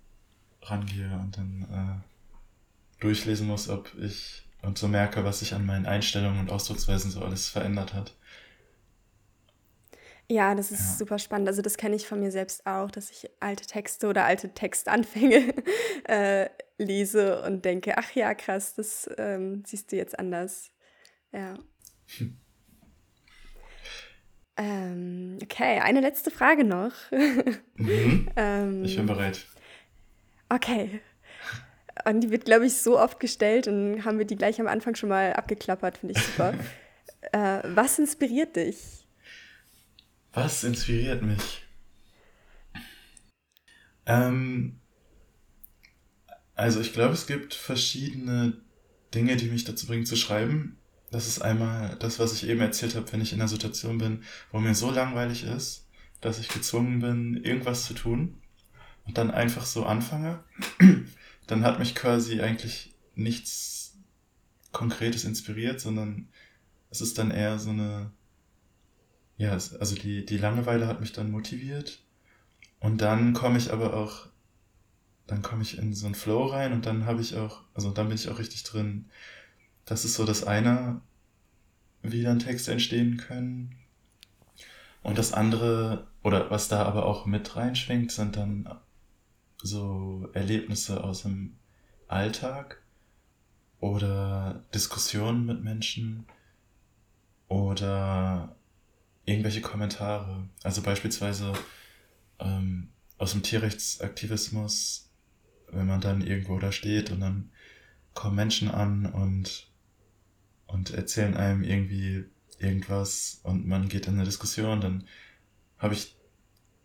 rangehe 0.61 1.11
und 1.19 1.37
dann 1.37 1.67
äh, 1.71 3.01
durchlesen 3.01 3.47
muss, 3.47 3.69
ob 3.69 3.91
ich 3.99 4.43
und 4.61 4.77
so 4.77 4.87
merke, 4.87 5.23
was 5.23 5.39
sich 5.39 5.53
an 5.53 5.65
meinen 5.65 5.85
Einstellungen 5.85 6.39
und 6.39 6.51
Ausdrucksweisen 6.51 7.11
so 7.11 7.21
alles 7.21 7.49
verändert 7.49 7.93
hat. 7.93 8.15
Ja, 10.29 10.55
das 10.55 10.71
ist 10.71 10.79
ja. 10.79 10.97
super 10.97 11.19
spannend. 11.19 11.47
Also 11.47 11.61
das 11.61 11.77
kenne 11.77 11.95
ich 11.95 12.07
von 12.07 12.19
mir 12.19 12.31
selbst 12.31 12.65
auch, 12.65 12.89
dass 12.89 13.11
ich 13.11 13.29
alte 13.39 13.65
Texte 13.65 14.07
oder 14.07 14.25
alte 14.25 14.49
Textanfänge 14.49 15.53
äh, 16.05 16.49
lese 16.77 17.43
und 17.43 17.63
denke, 17.63 17.97
ach 17.97 18.11
ja, 18.13 18.33
krass, 18.33 18.73
das 18.75 19.09
ähm, 19.17 19.63
siehst 19.65 19.91
du 19.91 19.97
jetzt 19.97 20.17
anders. 20.17 20.71
Ja. 21.31 21.53
ähm, 24.57 25.37
okay, 25.43 25.79
eine 25.79 26.01
letzte 26.01 26.31
Frage 26.31 26.63
noch. 26.63 26.93
mhm. 27.75 28.29
ähm, 28.35 28.83
ich 28.83 28.95
bin 28.95 29.05
bereit. 29.05 29.45
Okay. 30.49 31.01
Und 32.07 32.21
die 32.21 32.31
wird, 32.31 32.45
glaube 32.45 32.65
ich, 32.65 32.77
so 32.77 32.99
oft 32.99 33.19
gestellt 33.19 33.67
und 33.67 34.03
haben 34.05 34.17
wir 34.17 34.25
die 34.25 34.35
gleich 34.35 34.59
am 34.59 34.67
Anfang 34.67 34.95
schon 34.95 35.09
mal 35.09 35.33
abgeklappert, 35.33 35.99
finde 35.99 36.15
ich 36.17 36.25
super. 36.25 36.53
äh, 37.31 37.61
was 37.63 37.99
inspiriert 37.99 38.55
dich? 38.55 39.04
Was 40.35 40.65
inspiriert 40.65 41.21
mich? 41.21 41.63
Ähm, 44.05 44.81
also 46.55 46.81
ich 46.81 46.91
glaube, 46.91 47.13
es 47.13 47.25
gibt 47.25 47.53
verschiedene 47.53 48.61
Dinge, 49.13 49.37
die 49.37 49.49
mich 49.49 49.63
dazu 49.63 49.87
bringen 49.87 50.05
zu 50.05 50.17
schreiben. 50.17 50.77
Das 51.09 51.27
ist 51.27 51.41
einmal 51.41 51.95
das, 51.99 52.19
was 52.19 52.33
ich 52.33 52.49
eben 52.49 52.59
erzählt 52.59 52.95
habe, 52.95 53.09
wenn 53.13 53.21
ich 53.21 53.31
in 53.31 53.39
einer 53.39 53.47
Situation 53.47 53.97
bin, 53.97 54.23
wo 54.51 54.59
mir 54.59 54.75
so 54.75 54.91
langweilig 54.91 55.43
ist, 55.43 55.87
dass 56.19 56.37
ich 56.37 56.49
gezwungen 56.49 56.99
bin, 56.99 57.41
irgendwas 57.41 57.85
zu 57.85 57.93
tun 57.93 58.41
und 59.05 59.17
dann 59.17 59.31
einfach 59.31 59.65
so 59.65 59.85
anfange. 59.85 60.43
Dann 61.47 61.63
hat 61.63 61.77
mich 61.77 61.93
quasi 61.93 62.41
eigentlich 62.41 62.95
nichts 63.13 63.99
Konkretes 64.71 65.23
inspiriert, 65.23 65.79
sondern 65.79 66.27
es 66.89 67.01
ist 67.01 67.19
dann 67.19 67.29
eher 67.29 67.59
so 67.59 67.69
eine 67.69 68.11
ja, 69.37 69.51
also 69.51 69.95
die, 69.95 70.25
die 70.25 70.37
Langeweile 70.37 70.87
hat 70.87 71.01
mich 71.01 71.11
dann 71.13 71.31
motiviert. 71.31 71.99
Und 72.79 73.01
dann 73.01 73.33
komme 73.33 73.57
ich 73.57 73.73
aber 73.73 73.93
auch, 73.95 74.27
dann 75.27 75.41
komme 75.41 75.63
ich 75.63 75.77
in 75.77 75.93
so 75.93 76.05
einen 76.05 76.15
Flow 76.15 76.45
rein 76.45 76.71
und 76.73 76.85
dann 76.85 77.05
habe 77.05 77.21
ich 77.21 77.35
auch, 77.35 77.63
also 77.73 77.91
dann 77.91 78.07
bin 78.07 78.15
ich 78.15 78.29
auch 78.29 78.39
richtig 78.39 78.63
drin. 78.63 79.09
Das 79.85 80.05
ist 80.05 80.15
so 80.15 80.25
das 80.25 80.43
eine, 80.43 81.01
wie 82.01 82.23
dann 82.23 82.39
Texte 82.39 82.71
entstehen 82.71 83.17
können. 83.17 83.75
Und 85.03 85.17
das 85.17 85.33
andere, 85.33 86.07
oder 86.23 86.49
was 86.49 86.67
da 86.67 86.83
aber 86.83 87.05
auch 87.05 87.25
mit 87.25 87.55
reinschwingt, 87.55 88.11
sind 88.11 88.37
dann 88.37 88.69
so 89.57 90.29
Erlebnisse 90.33 91.03
aus 91.03 91.23
dem 91.23 91.57
Alltag 92.07 92.81
oder 93.79 94.63
Diskussionen 94.73 95.45
mit 95.45 95.63
Menschen 95.63 96.25
oder 97.47 98.55
irgendwelche 99.25 99.61
Kommentare. 99.61 100.47
Also 100.63 100.81
beispielsweise 100.81 101.53
ähm, 102.39 102.89
aus 103.17 103.31
dem 103.31 103.43
Tierrechtsaktivismus, 103.43 105.09
wenn 105.71 105.87
man 105.87 106.01
dann 106.01 106.21
irgendwo 106.21 106.59
da 106.59 106.71
steht 106.71 107.11
und 107.11 107.21
dann 107.21 107.51
kommen 108.13 108.35
Menschen 108.35 108.69
an 108.69 109.05
und, 109.05 109.71
und 110.67 110.91
erzählen 110.91 111.35
einem 111.35 111.63
irgendwie 111.63 112.25
irgendwas 112.59 113.39
und 113.43 113.67
man 113.67 113.89
geht 113.89 114.07
in 114.07 114.15
eine 114.15 114.23
Diskussion, 114.23 114.79
dann 114.79 115.07
habe 115.77 115.93
ich 115.93 116.15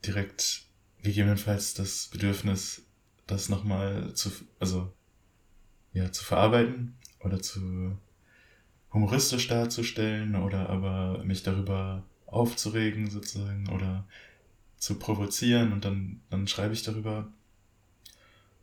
direkt 0.05 0.65
gegebenenfalls 1.03 1.75
das 1.75 2.09
Bedürfnis, 2.09 2.83
das 3.27 3.49
nochmal 3.49 4.13
zu, 4.15 4.31
also, 4.59 4.93
ja, 5.93 6.11
zu 6.11 6.25
verarbeiten 6.25 6.97
oder 7.21 7.41
zu 7.41 7.97
humoristisch 8.93 9.47
darzustellen 9.49 10.35
oder 10.35 10.69
aber 10.69 11.23
mich 11.25 11.43
darüber 11.43 12.05
aufzuregen 12.31 13.11
sozusagen 13.11 13.69
oder 13.69 14.07
zu 14.77 14.99
provozieren 14.99 15.73
und 15.73 15.85
dann, 15.85 16.21
dann 16.31 16.49
schreibe 16.49 16.75
ich 16.75 16.83
darüber. 16.83 17.31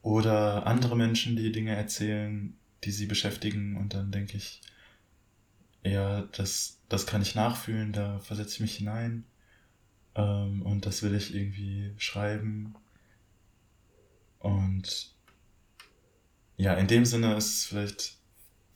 Oder 0.01 0.65
andere 0.65 0.95
Menschen, 0.95 1.36
die 1.36 1.51
Dinge 1.51 1.75
erzählen, 1.75 2.56
die 2.84 2.91
sie 2.91 3.08
beschäftigen 3.08 3.75
und 3.77 3.93
dann 3.93 4.12
denke 4.12 4.38
ich, 4.38 4.62
ja, 5.84 6.21
das, 6.34 6.80
das 6.89 7.06
kann 7.06 7.21
ich 7.21 7.36
nachfühlen, 7.36 7.93
da 7.93 8.19
versetze 8.19 8.56
ich 8.56 8.60
mich 8.62 8.75
hinein 8.77 9.25
ähm, 10.15 10.62
und 10.62 10.86
das 10.86 11.03
will 11.03 11.15
ich 11.15 11.36
irgendwie 11.36 11.93
schreiben. 11.97 12.75
Und 14.39 15.13
ja, 16.58 16.73
in 16.75 16.88
dem 16.88 17.06
Sinne 17.06 17.36
ist 17.36 17.47
es 17.47 17.65
vielleicht 17.65 18.17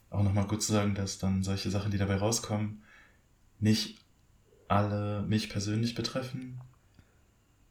auch 0.10 0.24
nochmal 0.24 0.48
gut 0.48 0.62
zu 0.62 0.74
sagen, 0.74 0.96
dass 0.96 1.18
dann 1.18 1.44
solche 1.44 1.72
Sachen, 1.72 1.92
die 1.92 1.98
dabei 1.98 2.16
rauskommen, 2.16 2.84
nicht 3.60 4.01
alle 4.72 5.24
mich 5.24 5.50
persönlich 5.50 5.96
betreffen. 5.96 6.60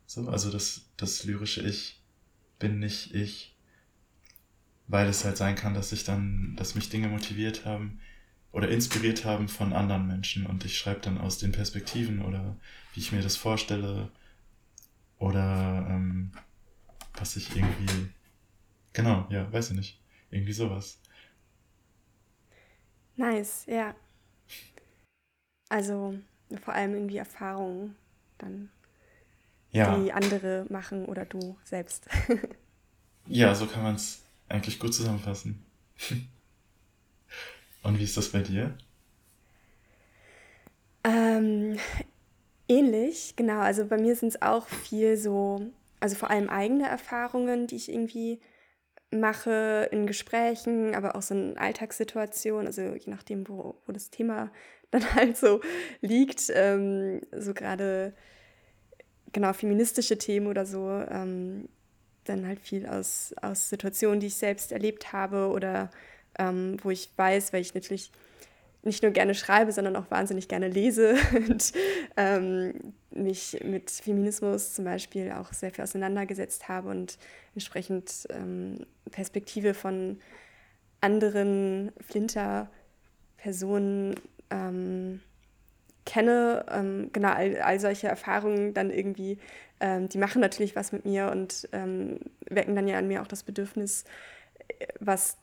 So, 0.06 0.28
also 0.28 0.50
das, 0.50 0.82
das 0.96 1.24
lyrische 1.24 1.62
Ich 1.62 2.02
bin 2.58 2.78
nicht 2.78 3.14
ich, 3.14 3.56
weil 4.86 5.08
es 5.08 5.24
halt 5.24 5.36
sein 5.36 5.54
kann, 5.54 5.74
dass 5.74 5.92
ich 5.92 6.04
dann, 6.04 6.54
dass 6.56 6.74
mich 6.74 6.90
Dinge 6.90 7.08
motiviert 7.08 7.64
haben 7.64 8.00
oder 8.52 8.68
inspiriert 8.68 9.24
haben 9.24 9.48
von 9.48 9.72
anderen 9.72 10.06
Menschen 10.06 10.46
und 10.46 10.64
ich 10.64 10.76
schreibe 10.76 11.00
dann 11.00 11.18
aus 11.18 11.38
den 11.38 11.52
Perspektiven 11.52 12.22
oder 12.22 12.56
wie 12.94 13.00
ich 13.00 13.12
mir 13.12 13.22
das 13.22 13.36
vorstelle 13.36 14.10
oder 15.18 15.86
ähm, 15.88 16.32
was 17.14 17.36
ich 17.36 17.54
irgendwie, 17.54 18.10
genau, 18.92 19.26
ja, 19.30 19.50
weiß 19.52 19.70
ich 19.70 19.76
nicht, 19.76 20.00
irgendwie 20.30 20.52
sowas. 20.52 20.98
Nice, 23.16 23.64
ja. 23.66 23.94
Also 25.68 26.18
vor 26.58 26.74
allem 26.74 26.94
irgendwie 26.94 27.18
Erfahrungen 27.18 27.96
dann, 28.38 28.70
ja. 29.70 29.96
die 29.98 30.12
andere 30.12 30.66
machen 30.68 31.04
oder 31.04 31.24
du 31.24 31.56
selbst. 31.64 32.08
ja, 33.26 33.54
so 33.54 33.66
kann 33.66 33.82
man 33.82 33.94
es 33.94 34.22
eigentlich 34.48 34.78
gut 34.78 34.94
zusammenfassen. 34.94 35.64
Und 37.82 37.98
wie 37.98 38.04
ist 38.04 38.16
das 38.16 38.30
bei 38.30 38.40
dir? 38.40 38.76
Ähm, 41.04 41.78
ähnlich, 42.68 43.34
genau. 43.36 43.60
Also 43.60 43.86
bei 43.86 43.96
mir 43.96 44.16
sind 44.16 44.30
es 44.30 44.42
auch 44.42 44.66
viel 44.66 45.16
so, 45.16 45.70
also 45.98 46.16
vor 46.16 46.30
allem 46.30 46.50
eigene 46.50 46.88
Erfahrungen, 46.88 47.66
die 47.66 47.76
ich 47.76 47.90
irgendwie 47.90 48.40
mache 49.10 49.88
in 49.90 50.06
Gesprächen, 50.06 50.94
aber 50.94 51.16
auch 51.16 51.22
so 51.22 51.34
in 51.34 51.56
Alltagssituationen, 51.58 52.66
also 52.66 52.82
je 52.82 53.10
nachdem, 53.10 53.48
wo, 53.48 53.80
wo 53.86 53.92
das 53.92 54.10
Thema 54.10 54.52
dann 54.90 55.04
halt 55.14 55.36
so 55.36 55.60
liegt, 56.00 56.50
ähm, 56.54 57.20
so 57.36 57.54
gerade 57.54 58.12
genau 59.32 59.52
feministische 59.52 60.18
Themen 60.18 60.46
oder 60.46 60.66
so, 60.66 60.88
ähm, 60.88 61.68
dann 62.24 62.46
halt 62.46 62.60
viel 62.60 62.86
aus, 62.86 63.34
aus 63.40 63.70
Situationen, 63.70 64.20
die 64.20 64.28
ich 64.28 64.36
selbst 64.36 64.70
erlebt 64.72 65.12
habe 65.12 65.48
oder 65.48 65.90
ähm, 66.38 66.76
wo 66.82 66.90
ich 66.90 67.10
weiß, 67.16 67.52
weil 67.52 67.62
ich 67.62 67.74
natürlich 67.74 68.12
nicht 68.82 69.02
nur 69.02 69.12
gerne 69.12 69.34
schreibe, 69.34 69.72
sondern 69.72 69.94
auch 69.96 70.10
wahnsinnig 70.10 70.48
gerne 70.48 70.68
lese 70.68 71.16
und 71.34 71.74
ähm, 72.16 72.94
mich 73.10 73.60
mit 73.64 73.90
Feminismus 73.90 74.72
zum 74.74 74.86
Beispiel 74.86 75.32
auch 75.32 75.52
sehr 75.52 75.70
viel 75.70 75.84
auseinandergesetzt 75.84 76.68
habe 76.68 76.88
und 76.88 77.18
entsprechend 77.54 78.26
ähm, 78.30 78.86
Perspektive 79.10 79.74
von 79.74 80.18
anderen 81.00 81.92
Flinter-Personen 82.00 84.14
ähm, 84.50 85.20
kenne. 86.04 86.64
Ähm, 86.70 87.10
genau, 87.12 87.30
all, 87.30 87.60
all 87.60 87.80
solche 87.80 88.08
Erfahrungen 88.08 88.74
dann 88.74 88.90
irgendwie, 88.90 89.38
ähm, 89.80 90.08
die 90.08 90.18
machen 90.18 90.40
natürlich 90.40 90.76
was 90.76 90.92
mit 90.92 91.04
mir 91.04 91.30
und 91.30 91.68
ähm, 91.72 92.20
wecken 92.48 92.74
dann 92.74 92.88
ja 92.88 92.98
an 92.98 93.08
mir 93.08 93.22
auch 93.22 93.26
das 93.26 93.42
Bedürfnis, 93.42 94.04
was 94.98 95.36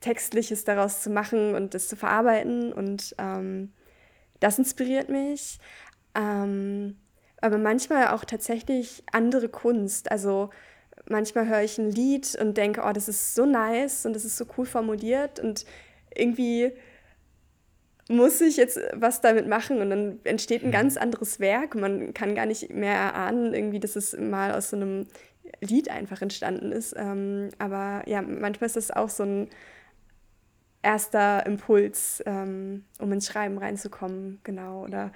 Textliches 0.00 0.64
daraus 0.64 1.02
zu 1.02 1.10
machen 1.10 1.54
und 1.54 1.74
das 1.74 1.88
zu 1.88 1.96
verarbeiten. 1.96 2.72
Und 2.72 3.14
ähm, 3.18 3.72
das 4.40 4.58
inspiriert 4.58 5.08
mich. 5.08 5.58
Aber 6.16 7.58
manchmal 7.58 8.08
auch 8.08 8.24
tatsächlich 8.24 9.02
andere 9.10 9.48
Kunst. 9.48 10.10
Also 10.10 10.50
manchmal 11.08 11.48
höre 11.48 11.62
ich 11.62 11.78
ein 11.78 11.90
Lied 11.90 12.36
und 12.40 12.56
denke, 12.56 12.82
oh, 12.84 12.92
das 12.92 13.08
ist 13.08 13.34
so 13.34 13.44
nice 13.44 14.06
und 14.06 14.14
das 14.14 14.24
ist 14.24 14.36
so 14.36 14.46
cool 14.56 14.66
formuliert 14.66 15.40
und 15.40 15.64
irgendwie 16.14 16.72
muss 18.08 18.40
ich 18.40 18.56
jetzt 18.56 18.78
was 18.92 19.20
damit 19.20 19.48
machen 19.48 19.80
und 19.80 19.90
dann 19.90 20.20
entsteht 20.24 20.62
ein 20.62 20.68
mhm. 20.68 20.72
ganz 20.72 20.96
anderes 20.96 21.40
Werk. 21.40 21.74
Man 21.74 22.12
kann 22.12 22.34
gar 22.34 22.46
nicht 22.46 22.70
mehr 22.70 22.94
erahnen, 22.94 23.54
irgendwie, 23.54 23.80
dass 23.80 23.96
es 23.96 24.16
mal 24.16 24.52
aus 24.52 24.70
so 24.70 24.76
einem 24.76 25.06
Lied 25.60 25.88
einfach 25.90 26.20
entstanden 26.20 26.72
ist. 26.72 26.94
Ähm, 26.96 27.48
aber 27.58 28.02
ja, 28.06 28.22
manchmal 28.22 28.66
ist 28.66 28.76
das 28.76 28.90
auch 28.90 29.08
so 29.08 29.22
ein 29.22 29.48
erster 30.82 31.46
Impuls, 31.46 32.22
ähm, 32.26 32.84
um 32.98 33.10
ins 33.12 33.26
Schreiben 33.26 33.56
reinzukommen, 33.58 34.40
genau. 34.44 34.84
Oder 34.84 35.12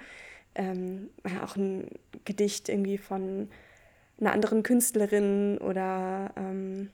ähm, 0.55 1.09
auch 1.43 1.55
ein 1.55 1.87
Gedicht 2.25 2.69
irgendwie 2.69 2.97
von 2.97 3.49
einer 4.19 4.33
anderen 4.33 4.63
Künstlerin 4.63 5.57
oder 5.59 6.31
ähm, 6.35 6.89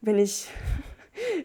wenn 0.00 0.18
ich 0.18 0.48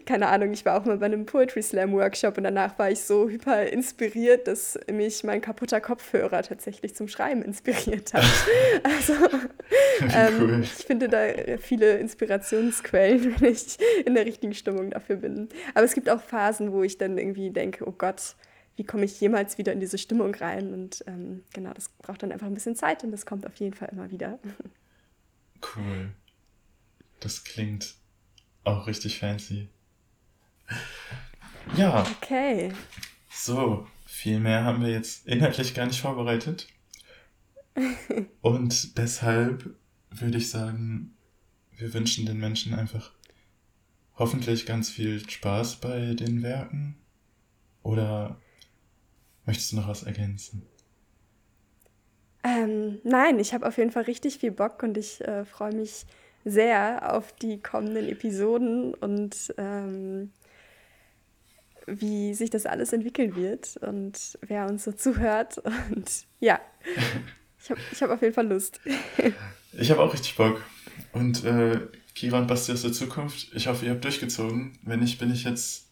keine 0.06 0.28
Ahnung, 0.28 0.54
ich 0.54 0.66
war 0.66 0.80
auch 0.80 0.86
mal 0.86 0.98
bei 0.98 1.08
einem 1.08 1.26
Poetry 1.26 1.62
Slam 1.62 1.94
Workshop 1.94 2.38
und 2.38 2.44
danach 2.44 2.78
war 2.78 2.92
ich 2.92 3.02
so 3.02 3.28
hyper 3.30 3.68
inspiriert, 3.68 4.48
dass 4.48 4.80
mich 4.92 5.24
mein 5.24 5.42
kaputter 5.42 5.82
Kopfhörer 5.82 6.44
tatsächlich 6.44 6.96
zum 6.96 7.08
Schreiben 7.08 7.42
inspiriert 7.42 8.14
hat. 8.14 8.24
also 8.84 9.14
ähm, 10.14 10.34
cool. 10.40 10.60
ich 10.64 10.86
finde 10.86 11.10
da 11.10 11.58
viele 11.58 11.98
Inspirationsquellen, 11.98 13.36
wenn 13.40 13.52
ich 13.52 13.78
in 14.06 14.14
der 14.14 14.26
richtigen 14.26 14.54
Stimmung 14.54 14.92
dafür 14.92 15.18
bin. 15.18 15.50
Aber 15.74 15.86
es 15.86 15.94
gibt 15.94 16.10
auch 16.10 16.22
Phasen, 16.22 16.72
wo 16.72 16.84
ich 16.84 16.98
dann 16.98 17.18
irgendwie 17.18 17.50
denke, 17.50 17.88
oh 17.88 17.94
Gott, 17.98 18.36
wie 18.76 18.84
komme 18.84 19.06
ich 19.06 19.20
jemals 19.20 19.58
wieder 19.58 19.74
in 19.74 19.80
diese 19.80 19.98
Stimmung 19.98 20.36
rein? 20.36 20.74
Und 20.74 21.04
ähm, 21.08 21.44
genau, 21.54 21.74
das 21.74 21.90
braucht 21.90 22.24
dann 22.24 22.32
einfach 22.32 22.48
ein 22.48 22.54
bisschen 22.54 22.76
Zeit 22.76 23.04
und 23.04 23.12
das 23.12 23.26
kommt 23.26 23.46
auf 23.46 23.56
jeden 23.56 23.74
Fall 23.74 23.90
immer 23.92 24.12
wieder. 24.12 24.40
Cool. 25.76 26.12
Das 27.22 27.44
klingt 27.44 27.96
auch 28.66 28.88
richtig 28.88 29.20
fancy. 29.20 29.70
Ja. 31.78 32.06
Okay. 32.18 32.72
So, 33.30 33.88
viel 34.06 34.40
mehr 34.40 34.64
haben 34.64 34.82
wir 34.82 34.92
jetzt 34.92 35.28
inhaltlich 35.28 35.74
gar 35.74 35.86
nicht 35.86 36.02
vorbereitet. 36.02 36.68
Und 38.42 38.98
deshalb 38.98 39.76
würde 40.10 40.38
ich 40.38 40.50
sagen, 40.50 41.16
wir 41.72 41.94
wünschen 41.94 42.26
den 42.26 42.40
Menschen 42.40 42.74
einfach 42.74 43.12
hoffentlich 44.18 44.66
ganz 44.66 44.90
viel 44.90 45.28
Spaß 45.30 45.78
bei 45.78 46.14
den 46.14 46.42
Werken. 46.42 46.98
Oder 47.84 48.40
möchtest 49.46 49.72
du 49.72 49.76
noch 49.76 49.88
was 49.88 50.04
ergänzen? 50.04 50.66
Ähm, 52.44 53.00
nein, 53.04 53.40
ich 53.40 53.54
habe 53.54 53.68
auf 53.68 53.78
jeden 53.78 53.92
Fall 53.92 54.04
richtig 54.04 54.38
viel 54.38 54.52
Bock 54.52 54.84
und 54.84 54.98
ich 54.98 55.20
äh, 55.22 55.46
freue 55.46 55.74
mich 55.74 56.06
sehr 56.46 57.14
auf 57.14 57.34
die 57.34 57.60
kommenden 57.60 58.08
Episoden 58.08 58.94
und 58.94 59.54
ähm, 59.58 60.32
wie 61.88 62.34
sich 62.34 62.50
das 62.50 62.66
alles 62.66 62.94
entwickeln 62.94 63.36
wird 63.36 63.76
und 63.78 64.40
wer 64.42 64.68
uns 64.68 64.86
so 64.86 64.92
zuhört. 64.92 65.60
Und 65.60 66.26
ja, 66.40 66.60
ich 67.60 67.70
habe 67.70 67.80
ich 67.92 68.02
hab 68.02 68.10
auf 68.12 68.22
jeden 68.22 68.34
Fall 68.34 68.48
Lust. 68.48 68.80
ich 69.74 69.92
habe 69.92 70.02
auch 70.02 70.14
richtig 70.14 70.36
Bock. 70.36 70.62
Und 71.12 71.44
äh, 71.44 71.80
Kira 72.14 72.40
und 72.40 72.48
Basti 72.48 72.72
aus 72.72 72.84
der 72.84 72.94
Zukunft, 72.94 73.54
ich 73.54 73.68
hoffe, 73.68 73.86
ihr 73.86 73.92
habt 73.92 74.04
durchgezogen. 74.04 74.80
Wenn 74.84 75.02
nicht, 75.02 75.20
bin 75.20 75.34
ich 75.34 75.44
jetzt 75.44 75.88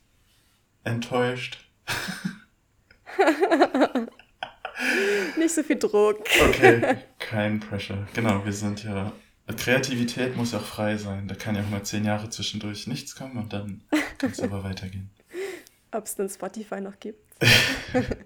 enttäuscht. 0.84 1.60
nicht 5.38 5.54
so 5.54 5.63
viel 5.63 5.78
Druck. 5.78 6.20
Okay, 6.50 6.98
kein 7.20 7.60
Pressure. 7.60 8.08
Genau, 8.13 8.46
wir 8.46 8.54
sind 8.54 8.84
ja 8.84 9.12
Kreativität 9.48 10.38
muss 10.38 10.54
auch 10.54 10.64
frei 10.64 10.98
sein. 10.98 11.28
Da 11.28 11.36
kann 11.36 11.56
ja 11.56 11.64
auch 11.64 11.70
mal 11.70 11.84
zehn 11.84 12.06
Jahre 12.06 12.30
zwischendurch 12.30 12.88
nichts 12.88 13.16
kommen 13.16 13.38
und 13.38 13.54
dann 13.54 13.84
kann 14.18 14.32
es 14.32 14.40
aber 14.40 14.64
weitergehen. 14.64 15.10
Ob 15.92 16.06
es 16.06 16.16
dann 16.16 16.30
Spotify 16.30 16.82
noch 16.82 17.00
gibt. 17.00 17.20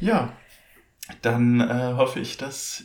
ja, 0.00 0.36
dann 1.22 1.60
äh, 1.60 1.94
hoffe 1.96 2.20
ich, 2.20 2.36
dass 2.36 2.84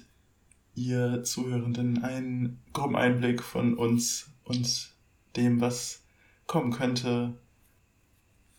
ihr 0.76 1.24
Zuhörenden 1.24 2.04
einen 2.04 2.62
groben 2.74 2.96
Einblick 2.96 3.42
von 3.42 3.76
uns 3.76 4.30
und 4.44 4.92
dem, 5.36 5.62
was 5.62 6.04
kommen 6.46 6.72
könnte, 6.72 7.38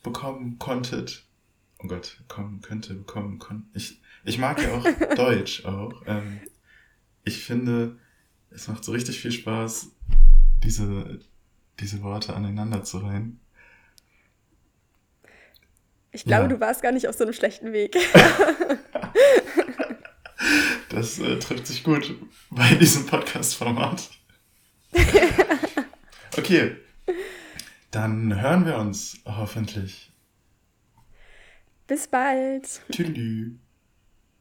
bekommen 0.02 0.58
konntet. 0.58 1.24
Oh 1.78 1.86
Gott, 1.86 2.22
kommen 2.28 2.60
könnte, 2.60 2.94
bekommen 2.94 3.38
konnte. 3.38 3.66
Ich, 3.74 4.00
ich 4.24 4.38
mag 4.38 4.62
ja 4.62 4.72
auch 4.74 4.86
Deutsch 5.16 5.64
auch. 5.64 6.02
Ähm, 6.06 6.40
ich 7.30 7.44
finde, 7.44 7.96
es 8.50 8.68
macht 8.68 8.84
so 8.84 8.92
richtig 8.92 9.20
viel 9.20 9.32
Spaß, 9.32 9.92
diese, 10.64 11.20
diese 11.78 12.02
Worte 12.02 12.34
aneinander 12.34 12.82
zu 12.84 12.98
reihen. 12.98 13.40
Ich 16.12 16.24
glaube, 16.24 16.42
ja. 16.42 16.48
du 16.48 16.60
warst 16.60 16.82
gar 16.82 16.90
nicht 16.90 17.06
auf 17.08 17.14
so 17.14 17.22
einem 17.24 17.32
schlechten 17.32 17.72
Weg. 17.72 17.96
das 20.88 21.20
äh, 21.20 21.38
trifft 21.38 21.68
sich 21.68 21.84
gut 21.84 22.16
bei 22.50 22.74
diesem 22.74 23.06
Podcast-Format. 23.06 24.10
Okay, 26.36 26.76
dann 27.90 28.40
hören 28.40 28.64
wir 28.64 28.76
uns 28.76 29.18
hoffentlich. 29.24 30.12
Bis 31.88 32.06
bald. 32.06 32.80
Tschüss. 32.92 33.58